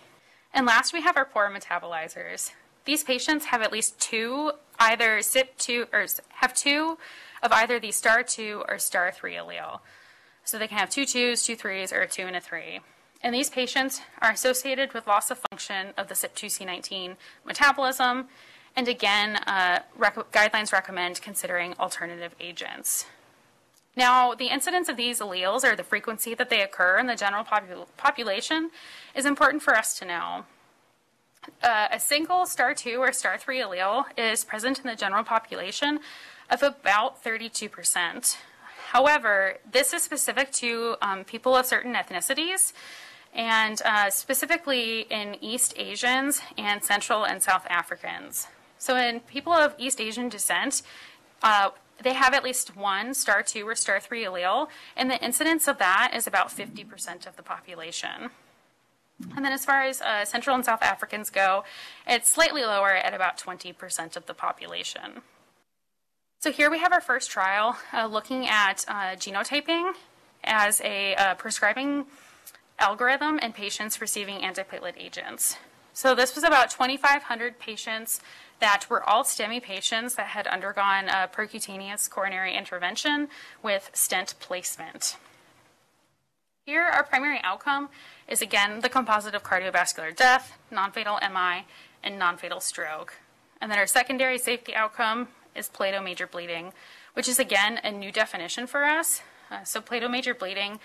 And 0.53 0.67
last 0.67 0.93
we 0.93 1.03
have 1.03 1.17
our 1.17 1.25
poor 1.25 1.51
metabolizers. 1.51 2.53
These 2.85 3.05
patients 3.05 3.47
have 3.47 3.63
at 3.63 3.73
least 3.73 4.01
two, 4.01 4.53
either 4.79 5.19
CYP2 5.19 5.87
or 5.93 6.07
have 6.41 6.55
two 6.55 6.99
of 7.43 7.53
either 7.53 7.79
the 7.79 7.93
star 7.93 8.23
2 8.23 8.65
or 8.69 8.79
star 8.79 9.11
3 9.11 9.35
allele. 9.35 9.81
So 10.45 10.59
they 10.59 10.67
can 10.67 10.79
have 10.79 10.91
two 10.91 11.07
twos, 11.07 11.45
two 11.45 11.55
threes, 11.55 11.93
or 11.93 12.01
a 12.01 12.09
two 12.09 12.23
and 12.23 12.35
a 12.35 12.41
three. 12.41 12.81
And 13.23 13.35
these 13.35 13.51
patients 13.51 14.01
are 14.21 14.31
associated 14.31 14.95
with 14.95 15.07
loss 15.07 15.31
of 15.31 15.41
function 15.51 15.89
of 15.97 16.09
the 16.09 16.15
CYP2C19 16.15 17.17
metabolism 17.45 18.29
and 18.81 18.89
again, 18.89 19.37
uh, 19.47 19.81
rec 19.95 20.15
guidelines 20.33 20.73
recommend 20.73 21.21
considering 21.21 21.75
alternative 21.79 22.35
agents. 22.41 23.05
Now, 23.95 24.33
the 24.33 24.47
incidence 24.47 24.89
of 24.89 24.97
these 24.97 25.21
alleles 25.21 25.65
or 25.65 25.77
the 25.77 25.83
frequency 25.83 26.33
that 26.33 26.49
they 26.49 26.63
occur 26.63 26.99
in 26.99 27.07
the 27.07 27.15
general 27.15 27.45
popul 27.45 27.89
population 27.99 28.71
is 29.15 29.27
important 29.27 29.63
for 29.63 29.77
us 29.77 29.99
to 29.99 30.07
know. 30.07 30.45
Uh, 31.63 31.89
a 31.93 32.01
single 32.01 32.47
star 32.47 32.73
2 32.73 32.97
or 32.97 33.13
star 33.13 33.37
3 33.37 33.59
allele 33.59 34.05
is 34.17 34.47
present 34.47 34.79
in 34.79 34.87
the 34.87 34.97
general 34.97 35.25
population 35.25 36.01
of 36.49 36.63
about 36.63 37.23
32%. 37.23 38.39
However, 38.93 39.59
this 39.71 39.93
is 39.93 40.03
specific 40.03 40.53
to 40.53 40.97
um, 41.03 41.25
people 41.25 41.55
of 41.55 41.67
certain 41.67 41.93
ethnicities 41.93 42.73
and 43.35 43.83
uh, 43.85 44.09
specifically 44.09 45.01
in 45.11 45.37
East 45.43 45.75
Asians 45.77 46.41
and 46.57 46.83
Central 46.83 47.27
and 47.27 47.43
South 47.43 47.67
Africans. 47.69 48.49
So 48.81 48.97
in 48.97 49.21
people 49.21 49.53
of 49.53 49.75
East 49.79 50.01
Asian 50.01 50.31
descent, 50.31 50.83
uh, 51.43 51.71
they 52.03 52.15
have 52.15 52.33
at 52.33 52.43
least 52.43 52.75
one 52.75 53.13
star 53.13 53.43
2 53.43 53.69
or 53.69 53.75
star 53.75 54.01
3 54.01 54.25
allele, 54.25 54.69
and 54.97 55.11
the 55.11 55.23
incidence 55.23 55.69
of 55.69 55.77
that 55.79 56.13
is 56.15 56.27
about 56.27 56.49
50% 56.49 57.27
of 57.27 57.37
the 57.37 57.43
population. 57.43 58.31
And 59.37 59.45
then 59.45 59.53
as 59.53 59.67
far 59.67 59.83
as 59.83 60.01
uh, 60.01 60.25
Central 60.25 60.57
and 60.57 60.65
South 60.65 60.83
Africans 60.83 61.29
go, 61.29 61.65
it's 62.07 62.31
slightly 62.31 62.63
lower 62.63 62.93
at 62.93 63.13
about 63.13 63.37
20% 63.37 64.17
of 64.17 64.25
the 64.25 64.33
population. 64.33 65.21
So 66.39 66.51
here 66.51 66.71
we 66.71 66.79
have 66.79 66.91
our 66.91 67.03
first 67.03 67.31
trial 67.31 67.77
uh, 67.93 68.07
looking 68.07 68.47
at 68.47 68.87
uh, 68.89 69.15
genotyping 69.17 69.93
as 70.43 70.81
a 70.81 71.15
uh, 71.17 71.35
prescribing 71.35 72.07
algorithm 72.79 73.39
in 73.41 73.53
patients 73.53 74.01
receiving 74.01 74.39
antiplatelet 74.39 74.95
agents. 74.97 75.59
So 75.93 76.15
this 76.15 76.35
was 76.35 76.45
about 76.45 76.71
2,500 76.71 77.59
patients 77.59 78.23
that 78.61 78.87
were 78.89 79.03
all 79.03 79.25
STEMI 79.25 79.63
patients 79.63 80.15
that 80.15 80.29
had 80.29 80.47
undergone 80.47 81.09
a 81.09 81.29
percutaneous 81.33 82.09
coronary 82.09 82.57
intervention 82.57 83.29
with 83.63 83.91
stent 83.95 84.35
placement. 84.39 85.17
Here, 86.67 86.83
our 86.85 87.03
primary 87.03 87.41
outcome 87.43 87.89
is 88.29 88.43
again 88.43 88.81
the 88.81 88.89
composite 88.89 89.35
of 89.35 89.43
cardiovascular 89.43 90.15
death, 90.15 90.57
non-fatal 90.71 91.19
MI, 91.23 91.65
and 92.05 92.19
non-fatal 92.19 92.61
stroke. 92.61 93.15
And 93.61 93.71
then 93.71 93.79
our 93.79 93.87
secondary 93.87 94.39
safety 94.39 94.75
outcome 94.75 95.29
is 95.55 95.69
Plato 95.69 96.01
major 96.01 96.27
bleeding, 96.27 96.73
which 97.15 97.29
is 97.29 97.39
again 97.39 97.81
a 97.83 97.91
new 97.91 98.13
definition 98.13 98.67
for 98.67 98.85
us. 98.85 99.23
Uh, 99.51 99.65
so 99.65 99.81
Plato 99.81 100.09
major 100.09 100.35
bleeding 100.35 100.79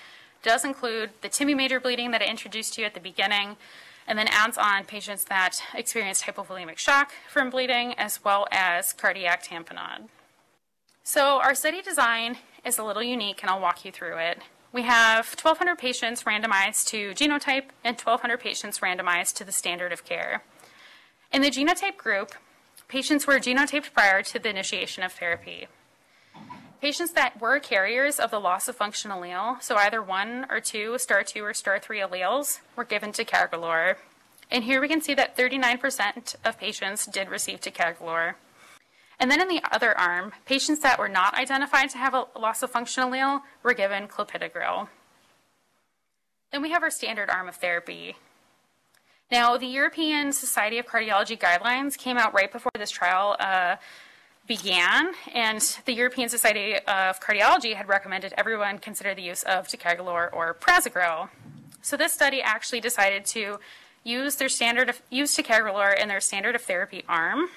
does 0.44 0.66
include 0.66 1.12
the 1.22 1.30
TIMI 1.30 1.56
major 1.56 1.80
bleeding 1.80 2.12
that 2.12 2.22
I 2.22 2.26
introduced 2.26 2.74
to 2.76 2.82
you 2.82 2.88
at 2.88 2.94
the 2.94 3.00
beginning, 3.00 3.58
and 4.08 4.18
then 4.18 4.28
adds 4.30 4.58
on 4.58 4.86
patients 4.86 5.26
that 5.26 5.62
experienced 5.74 6.26
hypovolemic 6.26 6.78
shock 6.78 7.14
from 7.30 7.50
bleeding 7.50 7.94
as 7.94 8.24
well 8.24 8.48
as 8.52 8.94
cardiac 8.94 9.44
tamponade. 9.44 10.08
So 11.04 11.40
our 11.40 11.56
study 11.56 11.82
design 11.82 12.38
is 12.64 12.80
a 12.80 12.84
little 12.84 13.04
unique, 13.04 13.42
and 13.42 13.50
I'll 13.50 13.62
walk 13.62 13.86
you 13.86 13.92
through 13.92 14.18
it. 14.18 14.40
We 14.72 14.82
have 14.84 15.28
1,200 15.28 15.78
patients 15.78 16.24
randomized 16.24 16.88
to 16.88 17.12
genotype 17.12 17.70
and 17.84 17.96
1,200 17.96 18.40
patients 18.40 18.80
randomized 18.80 19.36
to 19.36 19.44
the 19.44 19.52
standard 19.52 19.94
of 19.94 20.04
care. 20.04 20.44
In 21.32 21.42
the 21.42 21.50
genotype 21.50 21.98
group, 21.98 22.34
patients 22.88 23.26
were 23.26 23.40
genotyped 23.40 23.94
prior 23.94 24.22
to 24.24 24.40
the 24.40 24.50
initiation 24.50 25.04
of 25.04 25.14
therapy. 25.14 25.68
Patients 26.82 27.14
that 27.14 27.42
were 27.42 27.60
carriers 27.60 28.20
of 28.20 28.32
the 28.32 28.40
loss 28.40 28.68
of 28.68 28.76
function 28.76 29.12
allele, 29.12 29.62
so 29.62 29.76
either 29.76 30.02
one 30.02 30.46
or 30.50 30.60
two 30.60 30.98
star 30.98 31.24
2 31.24 31.44
or 31.44 31.54
star 31.54 31.80
3 31.80 32.00
alleles, 32.00 32.60
were 32.76 32.84
given 32.84 33.12
ticagrelor. 33.12 33.96
And 34.52 34.64
here 34.64 34.80
we 34.80 34.88
can 34.88 35.02
see 35.02 35.16
that 35.16 35.36
39% 35.36 36.36
of 36.46 36.60
patients 36.60 37.06
did 37.08 37.30
receive 37.30 37.62
ticagrelor. 37.62 38.36
And 39.20 39.32
then 39.32 39.42
in 39.42 39.48
the 39.48 39.62
other 39.72 39.98
arm, 39.98 40.34
patients 40.46 40.82
that 40.82 41.00
were 41.00 41.10
not 41.10 41.34
identified 41.36 41.90
to 41.92 41.98
have 41.98 42.14
a 42.14 42.28
loss 42.38 42.62
of 42.62 42.72
function 42.72 43.04
allele 43.04 43.42
were 43.64 43.74
given 43.74 44.08
clopidogrel. 44.08 44.90
Then 46.52 46.62
we 46.62 46.72
have 46.72 46.84
our 46.84 46.92
standard 46.92 47.30
arm 47.30 47.48
of 47.48 47.56
therapy. 47.56 48.16
Now, 49.32 49.58
the 49.58 49.68
European 49.68 50.32
Society 50.32 50.78
of 50.78 50.86
Cardiology 50.86 51.38
guidelines 51.40 51.98
came 51.98 52.18
out 52.18 52.34
right 52.34 52.52
before 52.52 52.72
this 52.78 52.92
trial 52.92 53.36
uh, 53.40 53.78
began, 54.48 55.14
and 55.34 55.62
the 55.86 55.94
European 55.94 56.30
Society 56.30 56.76
of 56.76 57.20
Cardiology 57.20 57.76
had 57.76 57.88
recommended 57.88 58.34
everyone 58.38 58.78
consider 58.80 59.14
the 59.16 59.22
use 59.22 59.44
of 59.44 59.68
ticagrelor 59.68 60.32
or 60.34 60.54
prasugrel. 60.54 61.30
So 61.82 61.98
this 61.98 62.14
study 62.14 62.42
actually 62.42 62.82
decided 62.82 63.26
to 63.28 63.60
use 64.04 64.36
their 64.36 64.50
standard 64.50 64.90
of, 64.90 65.02
use 65.10 65.36
ticagrelor 65.36 65.98
in 66.00 66.08
their 66.08 66.22
standard 66.22 66.56
of 66.56 66.62
therapy 66.62 67.04
arm 67.08 67.50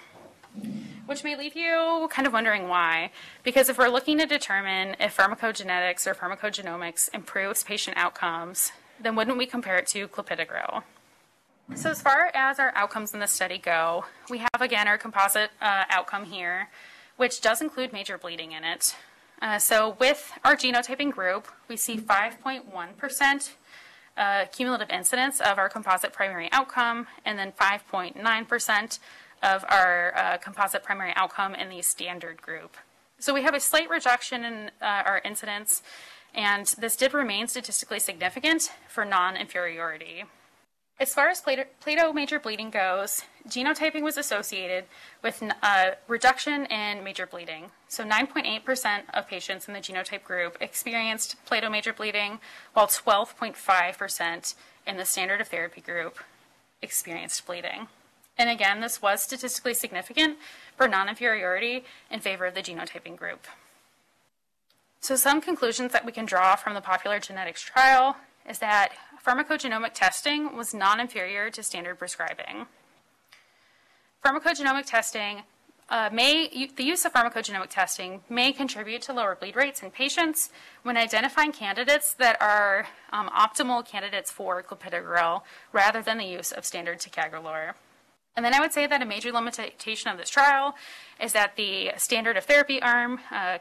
which 1.09 1.24
may 1.24 1.35
leave 1.35 1.57
you 1.57 2.07
kind 2.12 2.27
of 2.27 2.35
wondering 2.35 2.68
why. 2.68 3.11
Because 3.42 3.70
if 3.70 3.79
we're 3.79 3.88
looking 3.88 4.18
to 4.18 4.27
determine 4.27 4.94
if 5.01 5.16
pharmacogenetics 5.16 6.07
or 6.07 6.14
pharmacogenomics 6.14 7.09
improves 7.14 7.62
patient 7.62 7.96
outcomes, 7.96 8.72
then 9.01 9.16
wouldn't 9.16 9.38
we 9.38 9.46
compare 9.46 9.79
it 9.79 9.87
to 9.87 10.07
clopidogrel? 10.09 10.83
So 11.74 11.90
as 11.90 12.02
far 12.02 12.31
as 12.35 12.59
our 12.59 12.72
outcomes 12.74 13.14
in 13.14 13.20
the 13.20 13.26
study 13.26 13.59
go, 13.59 14.04
we 14.28 14.38
have 14.38 14.61
again 14.61 14.88
our 14.88 14.98
composite 14.98 15.50
uh, 15.61 15.85
outcome 15.90 16.24
here, 16.24 16.70
which 17.16 17.40
does 17.40 17.61
include 17.61 17.92
major 17.92 18.18
bleeding 18.18 18.52
in 18.52 18.64
it. 18.64 18.96
Uh, 19.40 19.59
so 19.59 19.96
with 20.00 20.33
our 20.44 20.57
genotyping 20.57 21.12
group, 21.12 21.46
we 21.68 21.76
see 21.76 21.96
5.1% 21.96 23.50
uh, 24.16 24.46
cumulative 24.46 24.90
incidence 24.90 25.40
of 25.40 25.59
our 25.59 25.68
composite 25.68 26.12
primary 26.12 26.48
outcome, 26.50 27.07
and 27.24 27.38
then 27.38 27.52
5.9% 27.52 28.98
of 29.42 29.64
our 29.68 30.16
uh, 30.16 30.38
composite 30.38 30.83
primary 30.83 31.12
outcome 31.14 31.54
in 31.54 31.68
the 31.68 31.83
standard 31.83 32.42
group. 32.42 32.76
So 33.20 33.33
we 33.33 33.42
have 33.42 33.54
a 33.54 33.61
slight 33.61 33.88
reduction 33.88 34.44
in 34.44 34.70
uh, 34.83 35.02
our 35.07 35.20
incidence, 35.24 35.83
and 36.35 36.66
this 36.78 36.96
did 36.96 37.14
remain 37.14 37.46
statistically 37.46 38.00
significant 38.00 38.72
for 38.88 39.04
non-inferiority. 39.04 40.24
As 41.00 41.14
far 41.14 41.28
as 41.28 41.40
Plato 41.40 42.12
major 42.12 42.40
bleeding 42.40 42.70
goes, 42.70 43.22
genotyping 43.48 44.02
was 44.02 44.16
associated 44.16 44.84
with 45.22 45.40
a 45.42 45.54
uh, 45.62 45.94
reduction 46.08 46.66
in 46.66 47.04
major 47.04 47.24
bleeding. 47.24 47.70
So 47.87 48.04
9.8% 48.04 49.02
of 49.14 49.28
patients 49.28 49.68
in 49.68 49.74
the 49.74 49.80
genotype 49.80 50.24
group 50.24 50.58
experienced 50.61 51.37
Plato 51.46 51.70
major 51.70 51.92
bleeding, 51.92 52.40
while 52.72 52.88
12.5% 52.88 54.54
in 54.88 54.96
the 54.96 55.04
standard 55.04 55.40
of 55.40 55.46
therapy 55.46 55.80
group 55.80 56.18
experienced 56.82 57.46
bleeding. 57.46 57.87
And 58.37 58.50
again, 58.50 58.80
this 58.80 59.00
was 59.00 59.22
statistically 59.22 59.74
significant 59.74 60.38
for 60.76 60.88
non-inferiority 60.88 61.84
in 62.11 62.18
favor 62.18 62.44
of 62.44 62.54
the 62.54 62.62
genotyping 62.62 63.16
group. 63.16 63.46
So 65.00 65.14
some 65.14 65.40
conclusions 65.40 65.92
that 65.92 66.04
we 66.04 66.11
can 66.11 66.24
draw 66.24 66.56
from 66.56 66.74
the 66.74 66.80
popular 66.80 67.20
genetics 67.20 67.62
trial 67.62 68.16
is 68.48 68.58
that 68.58 68.92
pharmacogenomic 69.24 69.92
testing 69.94 70.57
was 70.57 70.74
non-inferior 70.74 71.50
to 71.50 71.62
standard 71.62 71.98
prescribing. 71.98 72.66
Pharmacogenomic 74.24 74.87
testing 74.87 75.42
uh, 75.90 76.11
may, 76.12 76.68
the 76.76 76.85
use 76.85 77.04
of 77.07 77.12
pharmacogenomic 77.14 77.68
testing 77.70 78.20
may 78.28 78.52
contribute 78.52 79.00
to 79.02 79.12
lower 79.12 79.35
bleed 79.35 79.57
rates 79.57 79.83
in 79.83 79.90
patients 79.90 80.50
when 80.83 80.98
identifying 80.98 81.50
candidates 81.50 82.12
that 82.14 82.40
are 82.42 82.87
um, 83.11 83.31
optimal 83.31 83.87
candidates 83.87 84.31
for 84.31 84.62
clopidogrel 84.62 85.42
rather 85.72 86.02
than 86.02 86.18
the 86.18 86.26
use 86.26 86.52
of 86.52 86.66
standard 86.66 86.98
ticagrelor. 86.98 87.72
And 88.37 88.44
then 88.44 88.54
I 88.54 88.61
would 88.61 88.72
say 88.72 88.87
that 88.87 89.02
a 89.02 89.07
major 89.07 89.33
limitation 89.33 90.11
of 90.11 90.18
this 90.18 90.28
trial 90.28 90.76
is 91.20 91.33
that 91.33 91.57
the 91.57 91.92
standard 91.96 92.37
of 92.37 92.44
therapy 92.44 92.81
arm 92.83 93.18
uh, 93.33 93.59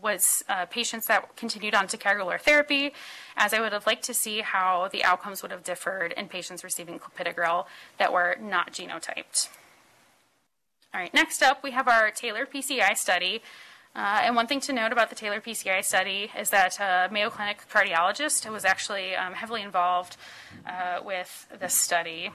was 0.00 0.44
uh, 0.48 0.66
patients 0.66 1.06
that 1.06 1.36
continued 1.36 1.74
on 1.74 1.86
to 1.88 1.96
ticagrelor 1.96 2.40
therapy, 2.40 2.92
as 3.36 3.54
I 3.54 3.60
would 3.60 3.72
have 3.72 3.86
liked 3.86 4.04
to 4.04 4.14
see 4.14 4.40
how 4.40 4.88
the 4.92 5.04
outcomes 5.04 5.42
would 5.42 5.50
have 5.50 5.64
differed 5.64 6.12
in 6.12 6.28
patients 6.28 6.64
receiving 6.64 6.98
clopidogrel 6.98 7.66
that 7.98 8.12
were 8.12 8.36
not 8.40 8.72
genotyped. 8.72 9.48
All 10.92 11.00
right, 11.00 11.12
next 11.14 11.42
up 11.42 11.62
we 11.62 11.70
have 11.70 11.88
our 11.88 12.10
TAILOR 12.10 12.46
PCI 12.46 12.96
study. 12.96 13.42
Uh, 13.94 14.20
and 14.22 14.36
one 14.36 14.46
thing 14.46 14.60
to 14.60 14.72
note 14.72 14.92
about 14.92 15.10
the 15.10 15.16
TAILOR 15.16 15.42
PCI 15.42 15.84
study 15.84 16.30
is 16.38 16.50
that 16.50 16.78
a 16.78 17.08
Mayo 17.12 17.28
Clinic 17.28 17.64
cardiologist 17.72 18.50
was 18.50 18.64
actually 18.64 19.14
um, 19.16 19.34
heavily 19.34 19.62
involved 19.62 20.16
uh, 20.66 21.00
with 21.04 21.48
this 21.58 21.74
study. 21.74 22.30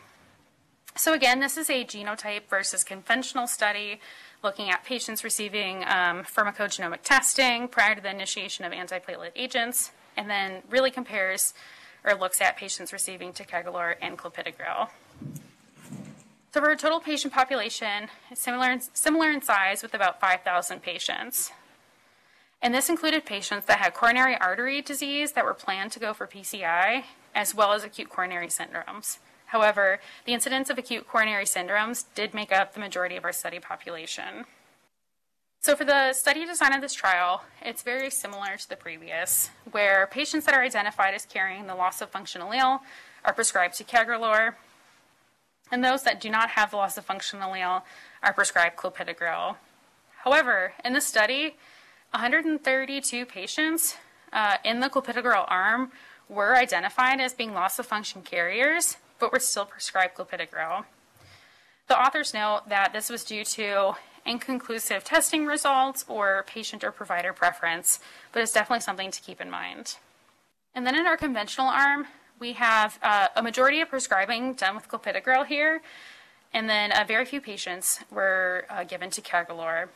So 0.97 1.13
again, 1.13 1.41
this 1.41 1.57
is 1.57 1.69
a 1.69 1.83
genotype 1.83 2.47
versus 2.49 2.83
conventional 2.83 3.47
study 3.47 3.99
looking 4.43 4.69
at 4.69 4.83
patients 4.83 5.23
receiving 5.23 5.83
um, 5.83 6.23
pharmacogenomic 6.23 6.99
testing 7.03 7.67
prior 7.67 7.95
to 7.95 8.01
the 8.01 8.09
initiation 8.09 8.65
of 8.65 8.71
antiplatelet 8.71 9.31
agents, 9.35 9.91
and 10.17 10.29
then 10.29 10.61
really 10.69 10.91
compares 10.91 11.53
or 12.03 12.13
looks 12.13 12.39
at 12.39 12.55
patients 12.55 12.93
receiving 12.93 13.33
ticagrelor 13.33 13.95
and 14.01 14.17
clopidogrel. 14.17 14.89
So 16.53 16.61
for 16.61 16.71
a 16.71 16.77
total 16.77 16.99
patient 16.99 17.33
population, 17.33 18.07
similar 18.33 18.71
in, 18.71 18.79
similar 18.93 19.29
in 19.29 19.41
size 19.41 19.81
with 19.81 19.93
about 19.93 20.21
5,000 20.21 20.81
patients. 20.81 21.51
And 22.61 22.73
this 22.73 22.89
included 22.89 23.25
patients 23.25 23.65
that 23.65 23.79
had 23.79 23.93
coronary 23.93 24.37
artery 24.37 24.81
disease 24.81 25.33
that 25.33 25.43
were 25.43 25.53
planned 25.53 25.91
to 25.91 25.99
go 25.99 26.13
for 26.13 26.25
PCI, 26.25 27.03
as 27.33 27.53
well 27.53 27.73
as 27.73 27.83
acute 27.83 28.09
coronary 28.09 28.47
syndromes. 28.47 29.17
However, 29.47 29.99
the 30.25 30.33
incidence 30.33 30.69
of 30.69 30.77
acute 30.77 31.07
coronary 31.07 31.45
syndromes 31.45 32.05
did 32.15 32.33
make 32.33 32.51
up 32.51 32.73
the 32.73 32.79
majority 32.79 33.15
of 33.15 33.23
our 33.23 33.31
study 33.31 33.59
population. 33.59 34.45
So 35.65 35.75
for 35.75 35.83
the 35.83 36.13
study 36.13 36.45
design 36.45 36.75
of 36.75 36.81
this 36.81 36.93
trial, 36.93 37.43
it's 37.61 37.81
very 37.81 38.11
similar 38.11 38.55
to 38.55 38.69
the 38.69 38.75
previous, 38.75 39.49
where 39.71 40.07
patients 40.07 40.45
that 40.45 40.53
are 40.53 40.61
identified 40.61 41.15
as 41.15 41.25
carrying 41.25 41.65
the 41.65 41.73
loss 41.73 42.01
of 42.01 42.09
function 42.11 42.41
allele 42.41 42.81
are 43.23 43.33
prescribed 43.33 43.73
ticagrelor, 43.73 44.53
and 45.71 45.83
those 45.83 46.03
that 46.03 46.21
do 46.21 46.29
not 46.29 46.51
have 46.51 46.69
the 46.69 46.77
loss 46.77 46.97
of 46.97 47.05
function 47.05 47.39
allele 47.39 47.81
are 48.21 48.33
prescribed 48.33 48.75
clopidogrel. 48.75 49.55
However, 50.23 50.73
in 50.83 50.93
the 50.93 51.01
study, 51.01 51.55
132 52.11 53.25
patients 53.25 53.95
uh, 54.31 54.57
in 54.63 54.81
the 54.81 54.89
clopidogrel 54.89 55.45
arm 55.47 55.91
were 56.29 56.55
identified 56.55 57.19
as 57.19 57.33
being 57.33 57.53
loss 57.53 57.79
of 57.79 57.85
function 57.85 58.21
carriers, 58.21 58.97
but 59.19 59.31
were 59.31 59.39
still 59.39 59.65
prescribed 59.65 60.15
clopidogrel. 60.15 60.85
The 61.87 61.99
authors 61.99 62.33
note 62.33 62.63
that 62.67 62.93
this 62.93 63.09
was 63.09 63.23
due 63.23 63.43
to 63.43 63.95
inconclusive 64.25 65.03
testing 65.03 65.45
results 65.45 66.03
or 66.07 66.43
patient 66.47 66.83
or 66.83 66.91
provider 66.91 67.31
preference, 67.31 67.99
but 68.31 68.41
it's 68.41 68.51
definitely 68.51 68.81
something 68.81 69.11
to 69.11 69.21
keep 69.21 69.39
in 69.39 69.51
mind. 69.51 69.97
And 70.73 70.85
then 70.85 70.95
in 70.95 71.05
our 71.05 71.15
conventional 71.15 71.67
arm, 71.67 72.07
we 72.39 72.53
have 72.53 72.99
uh, 73.01 73.27
a 73.35 73.43
majority 73.43 73.81
of 73.81 73.89
prescribing 73.89 74.53
done 74.53 74.75
with 74.75 74.89
clopidogrel 74.89 75.45
here, 75.45 75.81
and 76.53 76.69
then 76.69 76.91
uh, 76.91 77.05
very 77.07 77.25
few 77.25 77.39
patients 77.39 77.99
were 78.11 78.65
uh, 78.69 78.83
given 78.83 79.09
ticagrelor. 79.09 79.89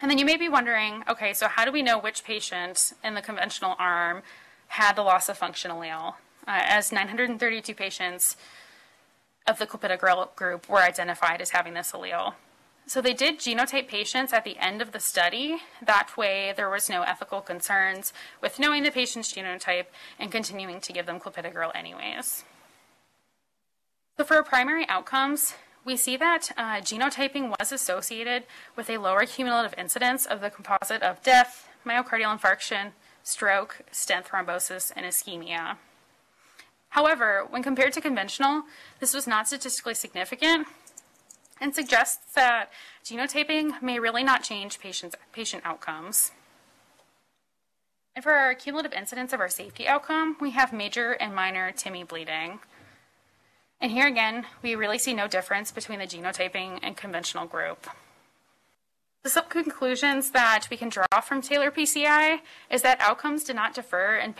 And 0.00 0.10
then 0.10 0.18
you 0.18 0.24
may 0.24 0.36
be 0.36 0.48
wondering, 0.48 1.02
okay, 1.08 1.32
so 1.32 1.48
how 1.48 1.64
do 1.64 1.72
we 1.72 1.82
know 1.82 1.98
which 1.98 2.24
patient 2.24 2.92
in 3.02 3.14
the 3.14 3.22
conventional 3.22 3.74
arm 3.78 4.22
had 4.68 4.94
the 4.94 5.02
loss 5.02 5.28
of 5.28 5.38
function 5.38 5.70
allele? 5.70 6.14
Uh, 6.46 6.60
as 6.64 6.92
932 6.92 7.74
patients 7.74 8.36
of 9.46 9.58
the 9.58 9.66
clopidogrel 9.66 10.34
group 10.36 10.68
were 10.68 10.78
identified 10.78 11.40
as 11.40 11.50
having 11.50 11.74
this 11.74 11.92
allele. 11.92 12.34
So 12.86 13.00
they 13.00 13.14
did 13.14 13.38
genotype 13.38 13.88
patients 13.88 14.32
at 14.32 14.44
the 14.44 14.58
end 14.58 14.82
of 14.82 14.92
the 14.92 15.00
study. 15.00 15.56
That 15.84 16.16
way, 16.16 16.52
there 16.54 16.68
was 16.68 16.90
no 16.90 17.02
ethical 17.02 17.40
concerns 17.40 18.12
with 18.42 18.58
knowing 18.58 18.82
the 18.82 18.90
patient's 18.90 19.32
genotype 19.32 19.86
and 20.18 20.30
continuing 20.30 20.80
to 20.82 20.92
give 20.92 21.06
them 21.06 21.18
clopidogrel 21.18 21.74
anyways. 21.74 22.44
So 24.18 24.24
for 24.24 24.42
primary 24.42 24.86
outcomes, 24.88 25.54
we 25.84 25.96
see 25.96 26.16
that 26.18 26.50
uh, 26.56 26.80
genotyping 26.80 27.54
was 27.58 27.72
associated 27.72 28.44
with 28.76 28.90
a 28.90 28.98
lower 28.98 29.24
cumulative 29.24 29.74
incidence 29.78 30.26
of 30.26 30.40
the 30.40 30.50
composite 30.50 31.02
of 31.02 31.22
death, 31.22 31.68
myocardial 31.86 32.38
infarction, 32.38 32.92
stroke, 33.22 33.80
stent 33.90 34.26
thrombosis, 34.26 34.92
and 34.94 35.06
ischemia. 35.06 35.76
However, 36.94 37.44
when 37.50 37.64
compared 37.64 37.92
to 37.94 38.00
conventional, 38.00 38.62
this 39.00 39.12
was 39.12 39.26
not 39.26 39.48
statistically 39.48 39.94
significant 39.94 40.68
and 41.60 41.74
suggests 41.74 42.32
that 42.34 42.70
genotyping 43.04 43.82
may 43.82 43.98
really 43.98 44.22
not 44.22 44.44
change 44.44 44.78
patient 44.78 45.62
outcomes. 45.64 46.30
And 48.14 48.22
for 48.22 48.30
our 48.30 48.54
cumulative 48.54 48.92
incidence 48.92 49.32
of 49.32 49.40
our 49.40 49.48
safety 49.48 49.88
outcome, 49.88 50.36
we 50.40 50.52
have 50.52 50.72
major 50.72 51.10
and 51.14 51.34
minor 51.34 51.72
TIMI 51.72 52.04
bleeding. 52.04 52.60
And 53.80 53.90
here 53.90 54.06
again, 54.06 54.46
we 54.62 54.76
really 54.76 54.98
see 54.98 55.14
no 55.14 55.26
difference 55.26 55.72
between 55.72 55.98
the 55.98 56.06
genotyping 56.06 56.78
and 56.80 56.96
conventional 56.96 57.46
group. 57.46 57.88
The 59.24 59.30
sub 59.30 59.48
conclusions 59.48 60.30
that 60.30 60.68
we 60.70 60.76
can 60.76 60.90
draw 60.90 61.20
from 61.24 61.42
TAILOR 61.42 61.72
PCI 61.72 62.38
is 62.70 62.82
that 62.82 63.00
outcomes 63.00 63.42
did 63.42 63.56
not 63.56 63.74
differ 63.74 64.14
in, 64.14 64.36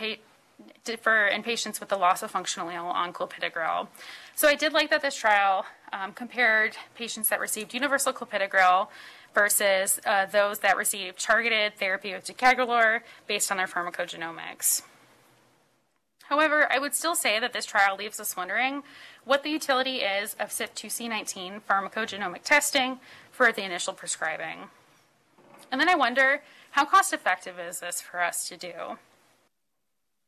differ 0.83 1.27
in 1.27 1.43
patients 1.43 1.79
with 1.79 1.89
the 1.89 1.97
loss 1.97 2.23
of 2.23 2.31
functional 2.31 2.69
allele 2.69 2.93
on 2.93 3.11
clopidogrel. 3.11 3.87
So 4.35 4.47
I 4.47 4.55
did 4.55 4.73
like 4.73 4.89
that 4.89 5.01
this 5.01 5.15
trial 5.15 5.65
um, 5.91 6.13
compared 6.13 6.75
patients 6.95 7.29
that 7.29 7.39
received 7.39 7.73
universal 7.73 8.13
clopidogrel 8.13 8.87
versus 9.33 9.99
uh, 10.05 10.25
those 10.25 10.59
that 10.59 10.77
received 10.77 11.19
targeted 11.19 11.75
therapy 11.77 12.13
with 12.13 12.25
ticagrelor 12.25 13.01
based 13.27 13.51
on 13.51 13.57
their 13.57 13.67
pharmacogenomics. 13.67 14.81
However, 16.23 16.71
I 16.71 16.79
would 16.79 16.95
still 16.95 17.15
say 17.15 17.39
that 17.39 17.53
this 17.53 17.65
trial 17.65 17.95
leaves 17.97 18.19
us 18.19 18.35
wondering 18.35 18.81
what 19.25 19.43
the 19.43 19.49
utility 19.49 19.97
is 19.97 20.35
of 20.39 20.49
CYP2C19 20.49 21.61
pharmacogenomic 21.69 22.43
testing 22.43 22.99
for 23.31 23.51
the 23.51 23.63
initial 23.63 23.93
prescribing. 23.93 24.69
And 25.71 25.79
then 25.79 25.89
I 25.89 25.95
wonder, 25.95 26.41
how 26.71 26.85
cost 26.85 27.13
effective 27.13 27.59
is 27.59 27.79
this 27.79 28.01
for 28.01 28.21
us 28.21 28.47
to 28.49 28.57
do? 28.57 28.97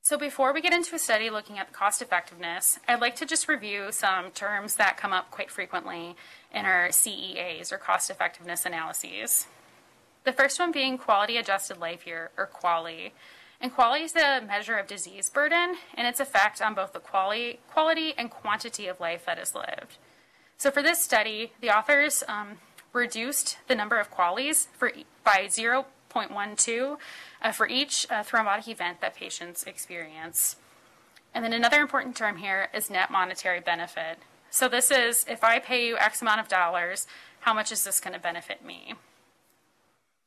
So 0.07 0.17
before 0.17 0.53
we 0.53 0.61
get 0.61 0.71
into 0.71 0.95
a 0.95 0.99
study 0.99 1.29
looking 1.29 1.59
at 1.59 1.67
the 1.67 1.73
cost 1.73 2.01
effectiveness, 2.01 2.79
I'd 2.87 3.01
like 3.01 3.17
to 3.17 3.25
just 3.25 3.49
review 3.49 3.91
some 3.91 4.31
terms 4.31 4.75
that 4.75 4.95
come 4.95 5.11
up 5.11 5.31
quite 5.31 5.51
frequently 5.51 6.15
in 6.53 6.63
our 6.63 6.93
CEAs 6.93 7.73
or 7.73 7.77
cost 7.77 8.09
effectiveness 8.09 8.65
analyses. 8.65 9.47
The 10.23 10.31
first 10.31 10.61
one 10.61 10.71
being 10.71 10.97
quality 10.97 11.35
adjusted 11.35 11.81
life 11.81 12.07
year 12.07 12.31
or 12.37 12.47
QALY. 12.47 13.11
And 13.59 13.75
QALY 13.75 14.03
is 14.03 14.15
a 14.15 14.39
measure 14.39 14.77
of 14.77 14.87
disease 14.87 15.29
burden 15.29 15.75
and 15.93 16.07
its 16.07 16.21
effect 16.21 16.61
on 16.61 16.73
both 16.73 16.93
the 16.93 16.99
quality, 16.99 17.59
quality 17.69 18.13
and 18.17 18.31
quantity 18.31 18.87
of 18.87 19.01
life 19.01 19.25
that 19.25 19.37
is 19.37 19.53
lived. 19.53 19.97
So 20.57 20.71
for 20.71 20.81
this 20.81 21.03
study, 21.03 21.51
the 21.59 21.77
authors 21.77 22.23
um, 22.29 22.59
reduced 22.93 23.57
the 23.67 23.75
number 23.75 23.99
of 23.99 24.09
QALYs 24.09 24.67
for, 24.67 24.89
by 25.25 25.47
0.12 25.49 26.97
uh, 27.41 27.51
for 27.51 27.67
each 27.67 28.07
uh, 28.09 28.23
thrombotic 28.23 28.67
event 28.67 29.01
that 29.01 29.15
patients 29.15 29.63
experience. 29.63 30.55
And 31.33 31.43
then 31.43 31.53
another 31.53 31.81
important 31.81 32.15
term 32.15 32.37
here 32.37 32.69
is 32.73 32.89
net 32.89 33.11
monetary 33.11 33.59
benefit. 33.59 34.19
So 34.49 34.67
this 34.67 34.89
is 34.91 35.25
if 35.29 35.43
I 35.43 35.59
pay 35.59 35.87
you 35.87 35.97
X 35.97 36.21
amount 36.21 36.39
of 36.39 36.47
dollars, 36.47 37.05
how 37.41 37.53
much 37.53 37.71
is 37.71 37.83
this 37.83 37.99
going 37.99 38.13
to 38.13 38.19
benefit 38.19 38.65
me? 38.65 38.95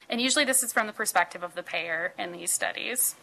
And 0.08 0.20
usually 0.20 0.44
this 0.44 0.62
is 0.62 0.72
from 0.72 0.86
the 0.86 0.92
perspective 0.92 1.42
of 1.42 1.54
the 1.54 1.62
payer 1.62 2.14
in 2.18 2.32
these 2.32 2.52
studies. 2.52 3.14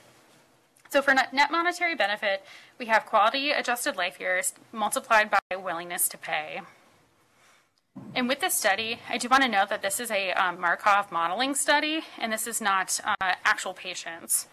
So 0.89 1.01
for 1.01 1.13
net 1.13 1.51
monetary 1.51 1.95
benefit, 1.95 2.43
we 2.79 2.85
have 2.85 3.05
quality 3.05 3.51
adjusted 3.51 3.97
life 3.97 4.19
years 4.19 4.53
multiplied 4.71 5.29
by 5.29 5.39
willingness 5.55 6.07
to 6.09 6.17
pay. 6.17 6.61
And 8.15 8.27
with 8.27 8.39
this 8.39 8.53
study, 8.53 8.99
I 9.09 9.17
do 9.17 9.29
want 9.29 9.43
to 9.43 9.49
note 9.49 9.69
that 9.69 9.81
this 9.81 9.99
is 9.99 10.09
a 10.09 10.31
um, 10.31 10.59
Markov 10.59 11.11
modeling 11.11 11.53
study, 11.53 12.01
and 12.17 12.33
this 12.33 12.47
is 12.47 12.59
not 12.59 12.99
uh, 13.03 13.33
actual 13.45 13.73
patients. 13.73 14.47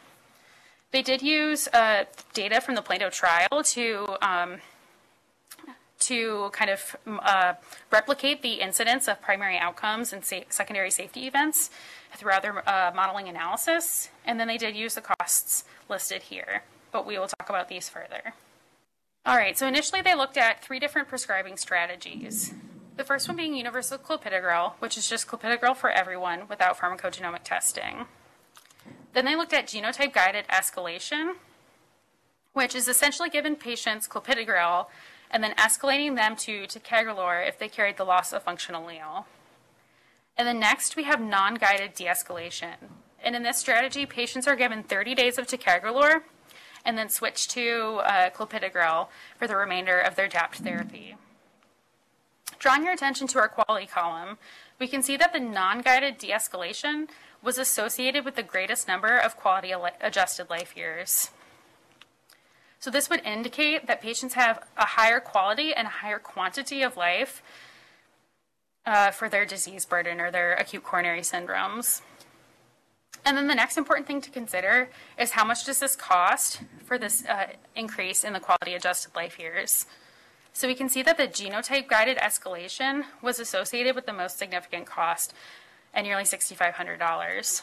They 0.91 1.03
did 1.03 1.23
use 1.23 1.67
uh, 1.69 2.05
data 2.35 2.61
from 2.61 2.75
the 2.75 2.83
PLATO 2.83 3.11
trial 3.11 3.63
to 3.65 4.17
um, 4.23 4.59
to 6.01 6.51
kind 6.53 6.71
of 6.71 6.97
uh, 7.07 7.55
replicate 7.91 8.43
the 8.43 8.61
incidence 8.61 9.09
of 9.09 9.21
primary 9.23 9.57
outcomes 9.57 10.13
and 10.13 10.25
sa 10.25 10.41
secondary 10.51 10.91
safety 10.91 11.27
events 11.27 11.71
throughout 12.15 12.43
their 12.43 12.69
uh, 12.69 12.93
modeling 12.95 13.29
analysis. 13.29 14.11
And 14.27 14.39
then 14.39 14.47
they 14.47 14.59
did 14.59 14.77
use 14.77 14.95
the 14.95 15.01
costs 15.01 15.65
listed 15.89 16.23
here, 16.25 16.63
but 16.93 17.07
we 17.07 17.19
will 17.19 17.29
talk 17.29 17.49
about 17.49 17.69
these 17.69 17.89
further. 17.89 18.35
All 19.27 19.37
right, 19.37 19.57
so 19.57 19.67
initially 19.67 20.03
they 20.03 20.15
looked 20.15 20.37
at 20.37 20.63
three 20.63 20.79
different 20.79 21.09
prescribing 21.09 21.57
strategies. 21.57 22.53
The 22.97 23.05
first 23.05 23.27
one 23.27 23.37
being 23.37 23.55
universal 23.55 23.99
clopidogrel, 23.99 24.75
which 24.79 24.97
is 24.97 25.09
just 25.09 25.27
clopidogrel 25.27 25.77
for 25.77 25.91
everyone 25.91 26.43
without 26.49 26.79
pharmacogenomic 26.79 27.43
testing. 27.43 28.07
Then 29.15 29.25
they 29.25 29.35
looked 29.35 29.53
at 29.53 29.67
genotype 29.67 30.13
guided 30.13 30.47
escalation, 30.47 31.35
which 32.53 32.75
is 32.75 32.87
essentially 32.87 33.29
giving 33.29 33.57
patients 33.57 34.07
clopidogrel 34.07 34.87
and 35.29 35.43
then 35.43 35.55
escalating 35.57 36.15
them 36.15 36.37
to 36.37 36.67
ticagrelor 36.67 37.47
if 37.47 37.59
they 37.59 37.69
carried 37.69 37.97
the 37.97 38.05
loss 38.05 38.33
of 38.33 38.45
function 38.45 38.77
allele. 38.77 39.25
And 40.37 40.47
then 40.47 40.61
next 40.61 40.95
we 40.95 41.03
have 41.05 41.21
non-guided 41.21 41.95
de-escalation. 41.95 42.75
And 43.23 43.35
in 43.35 43.43
this 43.43 43.59
strategy, 43.59 44.07
patients 44.07 44.47
are 44.47 44.55
given 44.55 44.85
30 44.85 45.17
days 45.17 45.37
of 45.37 45.49
ticagrelor 45.49 46.23
and 46.85 46.97
then 46.97 47.09
switch 47.09 47.49
to 47.49 48.01
uh, 48.05 48.31
clopidogrel 48.31 49.09
for 49.37 49.49
the 49.49 49.57
remainder 49.57 49.99
of 49.99 50.15
their 50.15 50.29
DAPT 50.29 50.59
therapy. 50.59 51.17
Drawing 52.65 52.85
your 52.85 52.95
attention 52.95 53.27
to 53.27 53.39
our 53.39 53.51
QALY 53.51 53.87
column, 53.87 54.39
we 54.79 54.89
can 54.89 55.03
see 55.03 55.19
that 55.19 55.35
the 55.35 55.39
non-guided 55.39 56.17
de-escalation 56.17 57.11
was 57.43 57.59
associated 57.59 58.25
with 58.25 58.37
the 58.37 58.43
greatest 58.43 58.89
number 58.89 59.19
of 59.19 59.37
quality 59.37 59.75
adjusted 60.01 60.49
life 60.49 60.75
years. 60.75 61.29
So 62.79 62.91
this 62.91 63.11
would 63.11 63.21
indicate 63.21 63.87
that 63.87 64.01
patients 64.01 64.33
have 64.33 64.67
a 64.79 64.87
higher 64.87 65.21
quality 65.21 65.75
and 65.75 65.87
a 65.87 65.91
higher 65.91 66.19
quantity 66.19 66.81
of 66.81 66.97
life 66.97 67.43
uh, 68.87 69.11
for 69.11 69.29
their 69.29 69.45
disease 69.45 69.85
burden 69.85 70.19
or 70.19 70.31
their 70.31 70.55
acute 70.55 70.85
coronary 70.85 71.21
syndromes. 71.21 72.01
And 73.27 73.37
then 73.37 73.47
the 73.47 73.55
next 73.55 73.77
important 73.77 74.07
thing 74.07 74.23
to 74.23 74.31
consider 74.31 74.89
is 75.19 75.33
how 75.33 75.45
much 75.45 75.67
does 75.67 75.81
this 75.81 75.97
cost 75.97 76.63
for 76.83 76.97
this 76.97 77.27
uh, 77.27 77.49
increase 77.77 78.25
in 78.25 78.33
the 78.33 78.41
quality 78.41 78.73
adjusted 78.73 79.15
life 79.15 79.39
years? 79.39 79.85
So 80.55 80.69
we 80.69 80.77
can 80.77 80.89
see 80.89 81.03
that 81.03 81.17
the 81.17 81.27
genotype 81.27 81.89
guided 81.89 82.17
escalation 82.19 83.07
was 83.21 83.41
associated 83.41 83.97
with 83.97 84.07
the 84.07 84.13
most 84.13 84.39
significant 84.39 84.87
cost 84.87 85.35
at 85.93 86.05
nearly 86.05 86.23
$6,500. 86.23 87.63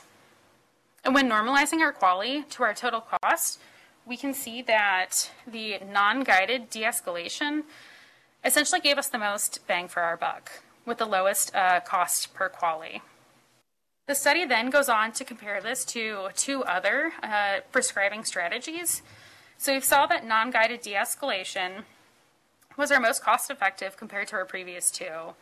And 1.06 1.16
when 1.16 1.30
normalizing 1.30 1.80
our 1.80 1.94
QALY 1.94 2.48
to 2.50 2.64
our 2.64 2.74
total 2.74 3.02
cost, 3.02 3.62
we 4.06 4.18
can 4.18 4.34
see 4.34 4.62
that 4.64 5.32
the 5.48 5.80
non-guided 5.90 6.70
de-escalation 6.70 7.64
essentially 8.44 8.82
gave 8.82 8.98
us 8.98 9.08
the 9.08 9.18
most 9.18 9.66
bang 9.68 9.88
for 9.88 10.02
our 10.02 10.18
buck 10.18 10.52
with 10.86 10.98
the 10.98 11.06
lowest 11.06 11.56
uh, 11.56 11.80
cost 11.80 12.34
per 12.34 12.50
QALY. 12.50 13.00
The 14.08 14.16
study 14.16 14.44
then 14.44 14.70
goes 14.70 14.90
on 14.90 15.14
to 15.14 15.24
compare 15.24 15.62
this 15.62 15.86
to 15.86 16.28
two 16.36 16.66
other 16.66 17.14
uh, 17.24 17.62
prescribing 17.72 18.26
strategies. 18.26 19.02
So 19.58 19.76
we 19.76 19.80
saw 19.80 20.08
that 20.08 20.26
non-guided 20.26 20.82
de-escalation 20.82 21.84
was 22.82 22.92
our 22.92 23.00
most 23.00 23.24
cost 23.24 23.52
effective 23.52 23.96
compared 23.96 24.28
to 24.28 24.36
our 24.36 24.44
previous 24.44 24.90
two. 24.90 25.36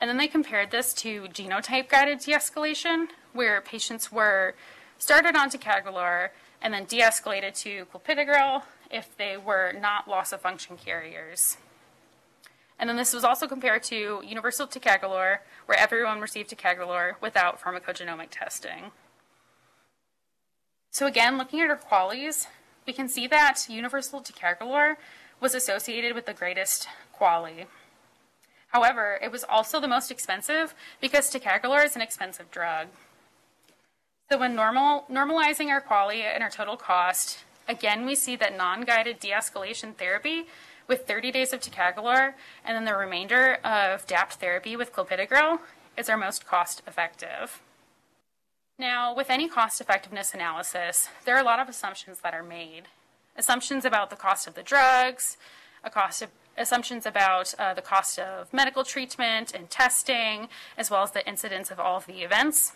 And 0.00 0.08
then 0.08 0.16
they 0.16 0.26
compared 0.26 0.70
this 0.70 0.94
to 0.94 1.24
genotype 1.24 1.90
guided 1.90 2.20
de 2.20 2.32
escalation, 2.32 3.08
where 3.34 3.60
patients 3.60 4.10
were 4.10 4.54
started 4.98 5.36
on 5.36 5.50
ticagrelor 5.50 6.30
and 6.62 6.72
then 6.72 6.86
de 6.86 7.00
escalated 7.00 7.54
to 7.60 7.84
clopidogrel 7.92 8.62
if 8.90 9.14
they 9.18 9.36
were 9.36 9.72
not 9.78 10.08
loss 10.08 10.32
of 10.32 10.40
function 10.40 10.78
carriers. 10.78 11.58
And 12.78 12.88
then 12.88 12.96
this 12.96 13.12
was 13.12 13.24
also 13.24 13.46
compared 13.46 13.82
to 13.84 14.22
universal 14.26 14.66
ticagrelor, 14.66 15.40
where 15.66 15.78
everyone 15.78 16.18
received 16.18 16.48
ticagrelor 16.48 17.16
without 17.20 17.60
pharmacogenomic 17.60 18.28
testing. 18.30 18.90
So 20.90 21.06
again, 21.06 21.36
looking 21.36 21.60
at 21.60 21.68
our 21.68 21.76
QALYs, 21.76 22.46
we 22.86 22.94
can 22.94 23.06
see 23.06 23.26
that 23.26 23.66
universal 23.68 24.22
ticagrelor 24.22 24.96
was 25.40 25.54
associated 25.54 26.14
with 26.14 26.26
the 26.26 26.34
greatest 26.34 26.86
QALY. 27.18 27.66
However, 28.68 29.18
it 29.20 29.32
was 29.32 29.44
also 29.44 29.80
the 29.80 29.88
most 29.88 30.10
expensive 30.10 30.74
because 31.00 31.30
ticagrelor 31.30 31.84
is 31.84 31.96
an 31.96 32.02
expensive 32.02 32.50
drug. 32.50 32.88
So 34.30 34.38
when 34.38 34.54
normal, 34.54 35.06
normalizing 35.10 35.68
our 35.68 35.80
QALY 35.80 36.22
and 36.22 36.42
our 36.42 36.50
total 36.50 36.76
cost, 36.76 37.44
again, 37.66 38.06
we 38.06 38.14
see 38.14 38.36
that 38.36 38.56
non-guided 38.56 39.18
de-escalation 39.18 39.96
therapy 39.96 40.44
with 40.86 41.06
30 41.06 41.32
days 41.32 41.52
of 41.52 41.60
ticagrelor 41.60 42.34
and 42.64 42.76
then 42.76 42.84
the 42.84 42.94
remainder 42.94 43.54
of 43.64 44.06
DAPT 44.06 44.34
therapy 44.34 44.76
with 44.76 44.92
clopidogrel 44.92 45.58
is 45.96 46.08
our 46.08 46.16
most 46.16 46.46
cost 46.46 46.82
effective. 46.86 47.60
Now, 48.78 49.14
with 49.14 49.30
any 49.30 49.48
cost 49.48 49.80
effectiveness 49.80 50.32
analysis, 50.32 51.08
there 51.24 51.36
are 51.36 51.40
a 51.40 51.44
lot 51.44 51.60
of 51.60 51.68
assumptions 51.68 52.20
that 52.20 52.34
are 52.34 52.42
made 52.42 52.84
assumptions 53.40 53.84
about 53.84 54.10
the 54.10 54.16
cost 54.16 54.46
of 54.46 54.54
the 54.54 54.62
drugs, 54.62 55.36
a 55.82 55.90
cost 55.90 56.22
of 56.22 56.28
assumptions 56.56 57.06
about 57.06 57.54
uh, 57.58 57.72
the 57.74 57.82
cost 57.82 58.18
of 58.18 58.52
medical 58.52 58.84
treatment 58.84 59.52
and 59.54 59.70
testing, 59.70 60.48
as 60.76 60.90
well 60.90 61.02
as 61.02 61.12
the 61.12 61.26
incidence 61.26 61.70
of 61.70 61.80
all 61.80 61.96
of 61.96 62.06
the 62.06 62.22
events. 62.22 62.74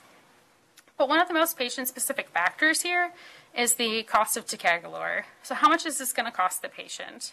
But 0.97 1.09
one 1.09 1.21
of 1.21 1.29
the 1.29 1.35
most 1.35 1.59
patient-specific 1.59 2.29
factors 2.29 2.83
here 2.83 3.13
is 3.57 3.75
the 3.75 4.05
cost 4.05 4.37
of 4.37 4.47
ticagrelor. 4.47 5.25
So 5.43 5.55
how 5.55 5.69
much 5.69 5.85
is 5.87 5.99
this 5.99 6.13
going 6.13 6.27
to 6.27 6.33
cost 6.33 6.63
the 6.63 6.69
patient? 6.69 7.33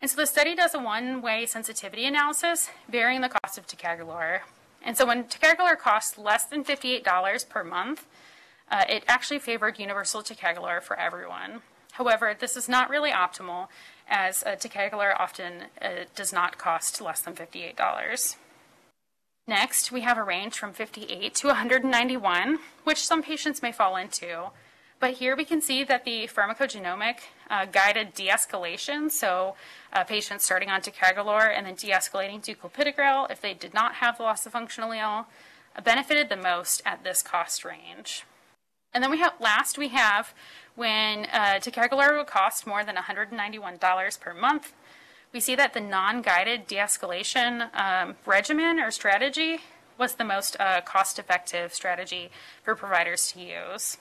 And 0.00 0.10
so 0.10 0.16
the 0.16 0.26
study 0.26 0.54
does 0.54 0.74
a 0.74 0.78
one-way 0.78 1.46
sensitivity 1.46 2.06
analysis, 2.06 2.70
varying 2.88 3.20
the 3.20 3.28
cost 3.28 3.58
of 3.58 3.66
ticagrelor. 3.66 4.40
And 4.82 4.96
so 4.96 5.04
when 5.04 5.24
ticagrelor 5.24 5.76
costs 5.78 6.16
less 6.16 6.44
than 6.44 6.64
$58 6.64 7.48
per 7.48 7.64
month, 7.64 8.06
uh, 8.70 8.84
it 8.88 9.04
actually 9.08 9.40
favored 9.40 9.78
universal 9.78 10.22
ticagrelor 10.22 10.80
for 10.80 10.98
everyone. 10.98 11.62
However, 12.00 12.34
this 12.34 12.56
is 12.56 12.66
not 12.66 12.88
really 12.88 13.10
optimal 13.10 13.68
as 14.08 14.42
ticagrelor 14.42 15.14
often 15.20 15.64
uh, 15.82 16.04
does 16.14 16.32
not 16.32 16.56
cost 16.56 16.98
less 17.02 17.20
than 17.20 17.34
$58. 17.34 18.36
Next, 19.46 19.92
we 19.92 20.00
have 20.00 20.16
a 20.16 20.22
range 20.22 20.58
from 20.58 20.72
58 20.72 21.34
to 21.34 21.48
191, 21.48 22.58
which 22.84 23.06
some 23.06 23.22
patients 23.22 23.60
may 23.60 23.70
fall 23.70 23.96
into. 23.96 24.46
But 24.98 25.14
here 25.14 25.36
we 25.36 25.44
can 25.44 25.60
see 25.60 25.84
that 25.84 26.06
the 26.06 26.26
pharmacogenomic 26.26 27.16
uh, 27.50 27.66
guided 27.66 28.14
de-escalation, 28.14 29.10
so 29.10 29.56
uh, 29.92 30.02
patients 30.04 30.44
starting 30.44 30.70
on 30.70 30.80
ticagrelor 30.80 31.54
and 31.54 31.66
then 31.66 31.74
de-escalating 31.74 32.42
to 32.44 32.54
clopidogrel 32.54 33.30
if 33.30 33.42
they 33.42 33.52
did 33.52 33.74
not 33.74 33.96
have 33.96 34.16
the 34.16 34.22
loss 34.22 34.46
of 34.46 34.52
function 34.52 34.84
allele, 34.84 35.26
uh, 35.76 35.82
benefited 35.82 36.30
the 36.30 36.36
most 36.36 36.80
at 36.86 37.04
this 37.04 37.20
cost 37.20 37.62
range. 37.62 38.24
And 38.92 39.04
then 39.04 39.10
we 39.10 39.18
have 39.18 39.34
last 39.38 39.78
we 39.78 39.88
have 39.88 40.34
when 40.80 41.26
uh, 41.26 41.60
ticagrelor 41.60 42.16
would 42.16 42.26
cost 42.26 42.66
more 42.66 42.82
than 42.82 42.96
$191 42.96 44.18
per 44.18 44.32
month. 44.32 44.72
We 45.30 45.38
see 45.38 45.54
that 45.54 45.74
the 45.74 45.80
non-guided 45.80 46.66
de-escalation 46.66 47.68
um, 47.78 48.16
regimen 48.24 48.80
or 48.80 48.90
strategy 48.90 49.58
was 49.98 50.14
the 50.14 50.24
most 50.24 50.56
uh, 50.58 50.80
cost-effective 50.80 51.74
strategy 51.74 52.30
for 52.62 52.74
providers 52.74 53.30
to 53.32 53.40
use. 53.40 53.98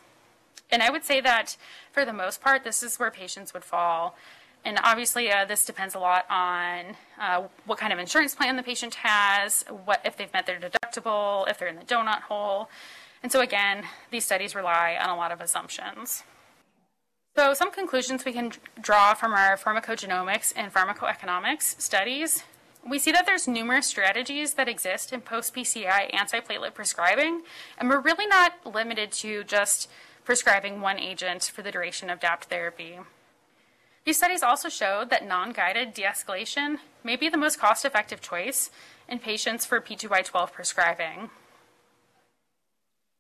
And 0.72 0.82
I 0.82 0.90
would 0.90 1.04
say 1.04 1.20
that 1.20 1.58
for 1.92 2.06
the 2.06 2.14
most 2.14 2.40
part, 2.40 2.64
this 2.64 2.82
is 2.82 2.98
where 2.98 3.12
patients 3.12 3.54
would 3.54 3.66
fall. 3.66 4.16
And 4.64 4.80
obviously, 4.82 5.30
uh, 5.30 5.44
this 5.44 5.66
depends 5.66 5.96
a 5.96 6.00
lot 6.00 6.26
on 6.30 6.96
uh, 7.20 7.44
what 7.66 7.78
kind 7.78 7.92
of 7.92 8.00
insurance 8.00 8.36
plan 8.36 8.56
the 8.56 8.64
patient 8.64 8.96
has, 8.96 9.66
what 9.84 10.00
if 10.06 10.16
they've 10.16 10.32
met 10.32 10.46
their 10.46 10.62
deductible, 10.62 11.46
if 11.50 11.60
they're 11.60 11.68
in 11.68 11.76
the 11.76 11.84
donut 11.84 12.22
hole. 12.22 12.70
And 13.22 13.34
so 13.34 13.42
again, 13.42 13.84
these 14.12 14.24
studies 14.24 14.56
rely 14.56 14.98
on 14.98 15.10
a 15.10 15.18
lot 15.18 15.34
of 15.34 15.42
assumptions. 15.42 16.24
So 17.40 17.54
some 17.54 17.72
conclusions 17.72 18.26
we 18.26 18.34
can 18.34 18.52
draw 18.82 19.14
from 19.14 19.32
our 19.32 19.56
pharmacogenomics 19.56 20.52
and 20.58 20.74
pharmacoeconomics 20.74 21.80
studies. 21.80 22.44
We 22.86 23.00
see 23.00 23.14
that 23.14 23.26
there's 23.26 23.48
numerous 23.48 23.88
strategies 23.88 24.56
that 24.56 24.68
exist 24.68 25.14
in 25.14 25.22
post-PCI 25.22 26.12
antiplatelet 26.12 26.74
prescribing, 26.74 27.44
and 27.78 27.88
we're 27.88 28.02
really 28.02 28.28
not 28.28 28.56
limited 28.66 29.14
to 29.24 29.46
just 29.46 29.90
prescribing 30.26 30.82
one 30.82 31.00
agent 31.00 31.44
for 31.44 31.62
the 31.62 31.72
duration 31.72 32.10
of 32.10 32.20
DAPT 32.20 32.50
therapy. 32.50 33.00
These 34.04 34.18
studies 34.18 34.44
also 34.44 34.68
showed 34.68 35.10
that 35.10 35.26
non-guided 35.26 35.94
de-escalation 35.94 36.80
may 37.06 37.16
be 37.16 37.30
the 37.30 37.38
most 37.38 37.58
cost-effective 37.58 38.20
choice 38.20 38.70
in 39.08 39.18
patients 39.18 39.66
for 39.66 39.80
P2Y12 39.80 40.52
prescribing. 40.52 41.30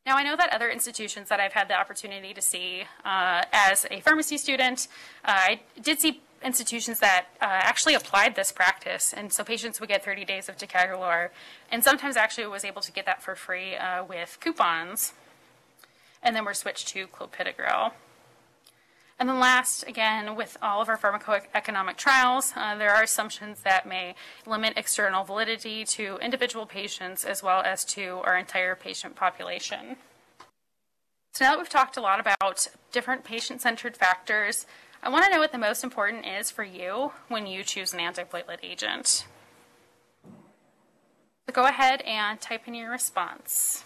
Now, 0.05 0.17
I 0.17 0.23
know 0.23 0.35
that 0.35 0.51
other 0.51 0.69
institutions 0.69 1.29
that 1.29 1.39
I've 1.39 1.53
had 1.53 1.67
the 1.67 1.75
opportunity 1.75 2.33
to 2.33 2.41
see 2.41 2.83
uh, 3.05 3.43
as 3.51 3.85
a 3.91 3.99
pharmacy 3.99 4.37
student, 4.37 4.87
uh, 5.23 5.31
I 5.35 5.59
did 5.81 5.99
see 5.99 6.21
institutions 6.43 6.99
that 6.99 7.27
uh, 7.41 7.45
actually 7.49 7.93
applied 7.93 8.35
this 8.35 8.51
practice. 8.51 9.13
And 9.13 9.31
so 9.31 9.43
patients 9.43 9.79
would 9.79 9.89
get 9.89 10.03
30 10.03 10.25
days 10.25 10.49
of 10.49 10.57
ticagrelor, 10.57 11.29
and 11.71 11.83
sometimes 11.83 12.15
actually 12.15 12.47
was 12.47 12.63
able 12.63 12.81
to 12.81 12.91
get 12.91 13.05
that 13.05 13.21
for 13.21 13.35
free 13.35 13.75
uh, 13.75 14.03
with 14.03 14.37
coupons. 14.39 15.13
And 16.23 16.35
then 16.35 16.45
we're 16.45 16.53
switched 16.53 16.87
to 16.89 17.07
clopidogrel. 17.07 17.91
And 19.19 19.27
then 19.27 19.39
last, 19.39 19.85
again, 19.85 20.37
with 20.37 20.57
all 20.61 20.81
of 20.81 20.87
our 20.87 20.97
pharmacoeconomic 20.97 21.97
trials, 21.97 22.53
uh, 22.55 22.75
there 22.77 22.95
are 22.95 23.03
assumptions 23.03 23.59
that 23.63 23.85
may 23.85 24.15
limit 24.45 24.73
external 24.77 25.25
validity 25.25 25.83
to 25.85 26.17
individual 26.21 26.65
patients 26.65 27.25
as 27.25 27.43
well 27.43 27.61
as 27.61 27.83
to 27.85 28.21
our 28.23 28.37
entire 28.37 28.75
patient 28.75 29.17
population. 29.17 29.97
So 31.33 31.43
now 31.43 31.51
that 31.51 31.59
we've 31.59 31.67
talked 31.67 31.97
a 31.97 32.01
lot 32.01 32.21
about 32.21 32.67
different 32.93 33.25
patient-centered 33.25 33.97
factors, 33.97 34.65
I 35.03 35.09
want 35.09 35.25
to 35.25 35.31
know 35.31 35.39
what 35.39 35.51
the 35.51 35.57
most 35.57 35.83
important 35.83 36.25
is 36.25 36.49
for 36.49 36.63
you 36.63 37.11
when 37.27 37.45
you 37.45 37.63
choose 37.63 37.93
an 37.93 37.99
antiplatelet 37.99 38.59
agent. 38.63 39.25
So 40.25 41.53
go 41.53 41.65
ahead 41.65 42.01
and 42.03 42.39
type 42.39 42.67
in 42.67 42.73
your 42.73 42.89
response. 42.89 43.83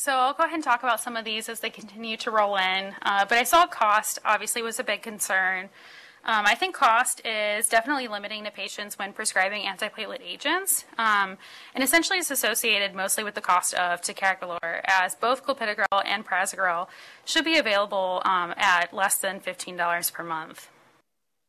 So 0.00 0.12
I'll 0.12 0.32
go 0.32 0.44
ahead 0.44 0.54
and 0.54 0.64
talk 0.64 0.82
about 0.82 1.02
some 1.02 1.14
of 1.14 1.26
these 1.26 1.46
as 1.50 1.60
they 1.60 1.68
continue 1.68 2.16
to 2.16 2.30
roll 2.30 2.56
in. 2.56 2.94
Uh, 3.02 3.26
but 3.26 3.36
I 3.36 3.42
saw 3.42 3.66
cost 3.66 4.18
obviously 4.24 4.62
was 4.62 4.80
a 4.80 4.82
big 4.82 5.02
concern. 5.02 5.68
Um, 6.24 6.46
I 6.46 6.54
think 6.54 6.74
cost 6.74 7.20
is 7.22 7.68
definitely 7.68 8.08
limiting 8.08 8.44
to 8.44 8.50
patients 8.50 8.98
when 8.98 9.12
prescribing 9.12 9.64
antiplatelet 9.64 10.22
agents, 10.22 10.86
um, 10.96 11.36
and 11.74 11.84
essentially 11.84 12.18
is 12.18 12.30
associated 12.30 12.94
mostly 12.94 13.24
with 13.24 13.34
the 13.34 13.42
cost 13.42 13.74
of 13.74 14.00
ticagrelor, 14.00 14.80
as 14.86 15.14
both 15.14 15.44
clopidogrel 15.44 16.02
and 16.06 16.26
prasugrel 16.26 16.88
should 17.26 17.44
be 17.44 17.58
available 17.58 18.22
um, 18.24 18.54
at 18.56 18.94
less 18.94 19.18
than 19.18 19.38
$15 19.38 20.12
per 20.14 20.22
month. 20.22 20.70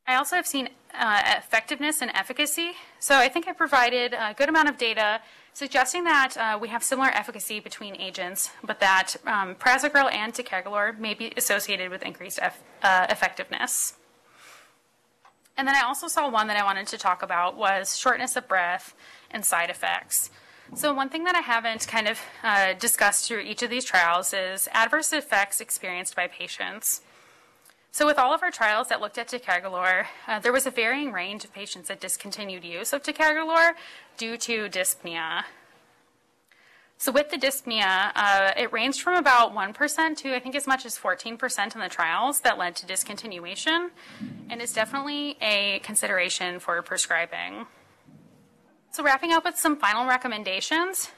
I 0.07 0.15
also 0.15 0.35
have 0.35 0.47
seen 0.47 0.69
uh, 0.93 1.21
effectiveness 1.37 2.01
and 2.01 2.11
efficacy. 2.11 2.71
So 2.99 3.17
I 3.17 3.29
think 3.29 3.47
I 3.47 3.53
provided 3.53 4.13
a 4.13 4.33
good 4.33 4.49
amount 4.49 4.69
of 4.69 4.77
data 4.77 5.21
suggesting 5.53 6.03
that 6.05 6.35
uh, 6.37 6.57
we 6.59 6.69
have 6.69 6.83
similar 6.83 7.09
efficacy 7.09 7.59
between 7.59 7.95
agents, 7.95 8.51
but 8.63 8.79
that 8.79 9.15
um, 9.25 9.55
and 9.59 10.33
ticagrelor 10.33 10.97
may 10.97 11.13
be 11.13 11.33
associated 11.37 11.91
with 11.91 12.03
increased 12.03 12.39
uh, 12.39 13.05
effectiveness. 13.09 13.95
And 15.57 15.67
then 15.67 15.75
I 15.75 15.81
also 15.81 16.07
saw 16.07 16.29
one 16.29 16.47
that 16.47 16.57
I 16.57 16.63
wanted 16.63 16.87
to 16.87 16.97
talk 16.97 17.21
about 17.21 17.57
was 17.57 17.97
shortness 17.97 18.35
of 18.35 18.47
breath 18.47 18.95
and 19.29 19.45
side 19.45 19.69
effects. 19.69 20.31
So 20.73 20.93
one 20.93 21.09
thing 21.09 21.25
that 21.25 21.35
I 21.35 21.41
haven't 21.41 21.85
kind 21.87 22.07
of 22.07 22.19
uh, 22.43 22.73
discussed 22.73 23.27
through 23.27 23.41
each 23.41 23.61
of 23.61 23.69
these 23.69 23.83
trials 23.83 24.33
is 24.33 24.69
adverse 24.71 25.11
effects 25.11 25.59
experienced 25.59 26.15
by 26.15 26.27
patients. 26.27 27.01
So 27.93 28.05
with 28.05 28.17
all 28.17 28.33
of 28.33 28.41
our 28.41 28.51
trials 28.51 28.87
that 28.87 29.01
looked 29.01 29.17
at 29.17 29.27
ticagrelor, 29.27 30.05
uh, 30.25 30.39
there 30.39 30.53
was 30.53 30.65
a 30.65 30.71
varying 30.71 31.11
range 31.11 31.43
of 31.43 31.51
patients 31.51 31.89
that 31.89 31.99
discontinued 31.99 32.63
use 32.63 32.93
of 32.93 33.03
ticagrelor 33.03 33.73
due 34.15 34.37
to 34.37 34.69
dyspnea. 34.69 35.43
So 36.97 37.11
with 37.11 37.31
the 37.31 37.37
dyspnea, 37.37 38.13
uh, 38.15 38.53
it 38.55 38.71
ranged 38.71 39.01
from 39.01 39.15
about 39.15 39.53
1% 39.53 40.15
to 40.17 40.33
I 40.33 40.39
think 40.39 40.55
as 40.55 40.67
much 40.67 40.85
as 40.85 40.97
14% 40.97 41.75
in 41.75 41.81
the 41.81 41.89
trials 41.89 42.39
that 42.41 42.57
led 42.57 42.77
to 42.77 42.85
discontinuation, 42.85 43.89
and 44.49 44.61
is 44.61 44.71
definitely 44.71 45.35
a 45.41 45.79
consideration 45.79 46.61
for 46.61 46.81
prescribing. 46.81 47.65
So 48.91 49.03
wrapping 49.03 49.33
up 49.33 49.43
with 49.43 49.57
some 49.57 49.75
final 49.75 50.07
recommendations, 50.07 51.11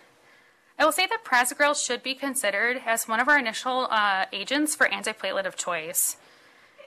I 0.80 0.86
will 0.86 0.92
say 0.92 1.06
that 1.06 1.24
prasugrel 1.24 1.76
should 1.76 2.02
be 2.02 2.16
considered 2.16 2.82
as 2.84 3.08
one 3.08 3.20
of 3.20 3.28
our 3.28 3.38
initial 3.38 3.88
uh, 3.92 4.26
agents 4.34 4.76
for 4.76 4.88
antiplatelet 4.88 5.46
of 5.46 5.56
choice. 5.56 6.18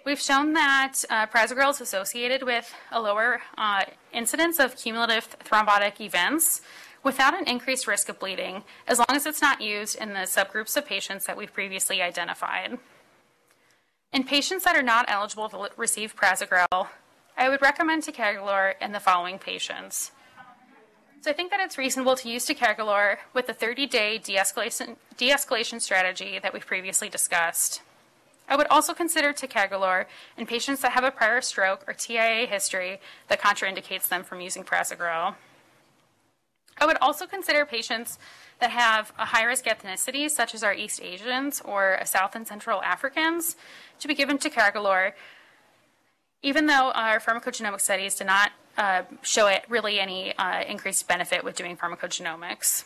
We've 0.06 0.20
shown 0.20 0.52
that 0.52 0.98
uh, 1.10 1.26
prasugrel 1.26 1.70
is 1.70 1.80
associated 1.80 2.44
with 2.44 2.72
a 2.92 3.00
lower 3.00 3.40
uh, 3.58 3.82
incidence 4.12 4.60
of 4.60 4.76
cumulative 4.76 5.36
thrombotic 5.40 6.00
events 6.00 6.60
without 7.02 7.34
an 7.36 7.48
increased 7.48 7.88
risk 7.88 8.08
of 8.08 8.20
bleeding, 8.20 8.62
as 8.86 9.00
long 9.00 9.16
as 9.16 9.26
it's 9.26 9.42
not 9.42 9.60
used 9.60 9.96
in 9.96 10.10
the 10.10 10.20
subgroups 10.20 10.76
of 10.76 10.86
patients 10.86 11.26
that 11.26 11.36
we've 11.36 11.52
previously 11.52 12.00
identified. 12.00 12.78
In 14.12 14.22
patients 14.22 14.62
that 14.62 14.76
are 14.76 14.82
not 14.82 15.06
eligible 15.08 15.48
to 15.48 15.70
receive 15.76 16.14
prasugrel, 16.14 16.86
I 17.36 17.48
would 17.48 17.60
recommend 17.60 18.04
ticagrelor 18.04 18.74
in 18.80 18.92
the 18.92 19.00
following 19.00 19.40
patients. 19.40 20.12
So 21.20 21.32
I 21.32 21.34
think 21.34 21.50
that 21.50 21.58
it's 21.58 21.78
reasonable 21.78 22.14
to 22.14 22.30
use 22.30 22.46
ticagrelor 22.46 23.16
with 23.34 23.48
the 23.48 23.54
30-day 23.54 24.18
de-escalation, 24.18 24.98
de-escalation 25.16 25.80
strategy 25.80 26.38
that 26.40 26.54
we've 26.54 26.64
previously 26.64 27.08
discussed. 27.08 27.82
I 28.48 28.56
would 28.56 28.66
also 28.68 28.94
consider 28.94 29.32
ticagrelor 29.32 30.06
in 30.36 30.46
patients 30.46 30.80
that 30.82 30.92
have 30.92 31.04
a 31.04 31.10
prior 31.10 31.40
stroke 31.40 31.84
or 31.88 31.92
TIA 31.92 32.46
history 32.46 33.00
that 33.28 33.40
contraindicates 33.40 34.08
them 34.08 34.22
from 34.22 34.40
using 34.40 34.62
prasugrel. 34.62 35.34
I 36.78 36.86
would 36.86 36.98
also 37.00 37.26
consider 37.26 37.64
patients 37.64 38.18
that 38.60 38.70
have 38.70 39.12
a 39.18 39.26
high 39.26 39.44
risk 39.44 39.64
ethnicity, 39.64 40.30
such 40.30 40.54
as 40.54 40.62
our 40.62 40.74
East 40.74 41.00
Asians 41.02 41.60
or 41.64 41.98
South 42.04 42.36
and 42.36 42.46
Central 42.46 42.82
Africans, 42.82 43.56
to 43.98 44.08
be 44.08 44.14
given 44.14 44.38
ticagrelor, 44.38 45.12
even 46.42 46.66
though 46.66 46.92
our 46.92 47.18
pharmacogenomic 47.18 47.80
studies 47.80 48.14
did 48.14 48.26
not 48.26 48.52
uh, 48.76 49.02
show 49.22 49.46
it 49.46 49.64
really 49.68 49.98
any 49.98 50.36
uh, 50.36 50.62
increased 50.64 51.08
benefit 51.08 51.42
with 51.42 51.56
doing 51.56 51.76
pharmacogenomics. 51.76 52.84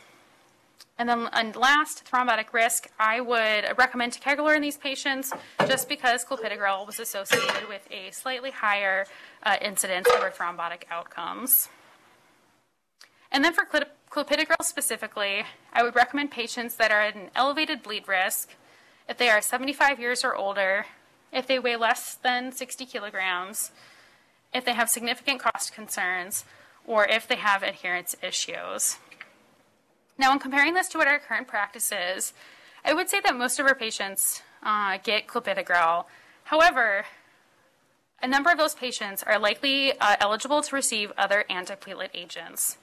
And 1.00 1.08
then 1.08 1.30
and 1.32 1.56
last, 1.56 2.04
thrombotic 2.04 2.52
risk, 2.52 2.90
I 2.98 3.22
would 3.22 3.78
recommend 3.78 4.12
ticagrelor 4.12 4.54
in 4.54 4.60
these 4.60 4.76
patients 4.76 5.32
just 5.66 5.88
because 5.88 6.26
clopidogrel 6.26 6.86
was 6.86 7.00
associated 7.00 7.70
with 7.70 7.88
a 7.90 8.10
slightly 8.10 8.50
higher 8.50 9.06
uh, 9.42 9.56
incidence 9.62 10.06
of 10.08 10.20
thrombotic 10.36 10.82
outcomes. 10.90 11.70
And 13.32 13.42
then 13.42 13.54
for 13.54 13.64
clopidogrel 13.64 14.62
specifically, 14.62 15.44
I 15.72 15.82
would 15.82 15.94
recommend 15.94 16.32
patients 16.32 16.74
that 16.74 16.90
are 16.90 17.00
at 17.00 17.14
an 17.14 17.30
elevated 17.34 17.82
bleed 17.82 18.06
risk 18.06 18.50
if 19.08 19.16
they 19.16 19.30
are 19.30 19.40
75 19.40 19.98
years 19.98 20.22
or 20.22 20.36
older, 20.36 20.84
if 21.32 21.46
they 21.46 21.58
weigh 21.58 21.76
less 21.76 22.16
than 22.16 22.52
60 22.52 22.84
kilograms, 22.84 23.70
if 24.52 24.66
they 24.66 24.74
have 24.74 24.90
significant 24.90 25.40
cost 25.40 25.72
concerns, 25.72 26.44
or 26.86 27.06
if 27.06 27.26
they 27.26 27.36
have 27.36 27.62
adherence 27.62 28.14
issues. 28.22 28.98
Now, 30.20 30.34
in 30.34 30.38
comparing 30.38 30.74
this 30.74 30.86
to 30.88 30.98
what 30.98 31.08
our 31.08 31.18
current 31.18 31.48
practice 31.48 31.90
is, 31.90 32.34
I 32.84 32.92
would 32.92 33.08
say 33.08 33.22
that 33.24 33.34
most 33.34 33.58
of 33.58 33.64
our 33.64 33.74
patients 33.74 34.42
uh, 34.62 34.98
get 35.02 35.26
clopidogrel. 35.26 36.04
However, 36.44 37.06
a 38.22 38.28
number 38.28 38.50
of 38.50 38.58
those 38.58 38.74
patients 38.74 39.22
are 39.22 39.38
likely 39.38 39.98
uh, 39.98 40.16
eligible 40.20 40.60
to 40.60 40.76
receive 40.76 41.10
other 41.16 41.46
antiplatelet 41.48 42.10
agents. 42.12 42.76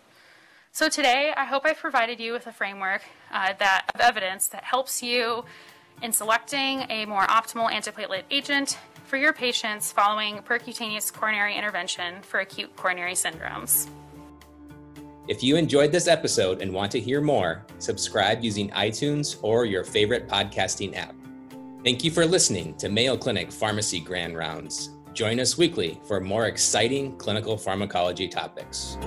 So 0.71 0.89
today, 0.89 1.31
I 1.37 1.45
hope 1.45 1.63
I've 1.63 1.77
provided 1.77 2.19
you 2.19 2.33
with 2.33 2.47
a 2.47 2.51
framework 2.51 3.03
uh, 3.31 3.53
that 3.59 3.85
of 3.93 4.01
evidence 4.01 4.47
that 4.47 4.63
helps 4.63 5.03
you 5.03 5.45
in 6.01 6.13
selecting 6.13 6.87
a 6.89 7.05
more 7.05 7.27
optimal 7.27 7.69
antiplatelet 7.69 8.23
agent 8.31 8.79
for 9.05 9.17
your 9.17 9.31
patients 9.31 9.91
following 9.91 10.39
percutaneous 10.39 11.13
coronary 11.13 11.55
intervention 11.55 12.23
for 12.23 12.39
acute 12.39 12.75
coronary 12.75 13.13
syndromes. 13.13 13.87
If 15.27 15.43
you 15.43 15.57
enjoyed 15.57 15.91
this 15.91 16.07
episode 16.07 16.61
and 16.61 16.71
want 16.71 16.89
to 16.93 17.01
hear 17.01 17.19
more, 17.19 17.65
subscribe 17.79 18.45
using 18.45 18.69
iTunes 18.69 19.37
or 19.41 19.65
your 19.65 19.83
favorite 19.83 20.29
podcasting 20.29 20.95
app. 20.95 21.13
Thank 21.83 22.05
you 22.05 22.11
for 22.11 22.25
listening 22.25 22.75
to 22.77 22.87
Mayo 22.87 23.17
Clinic 23.17 23.51
Pharmacy 23.51 23.99
Grand 23.99 24.37
Rounds. 24.37 24.91
Join 25.13 25.41
us 25.41 25.57
weekly 25.57 25.99
for 26.07 26.21
more 26.21 26.45
exciting 26.45 27.17
clinical 27.17 27.57
pharmacology 27.57 28.29
topics. 28.29 28.97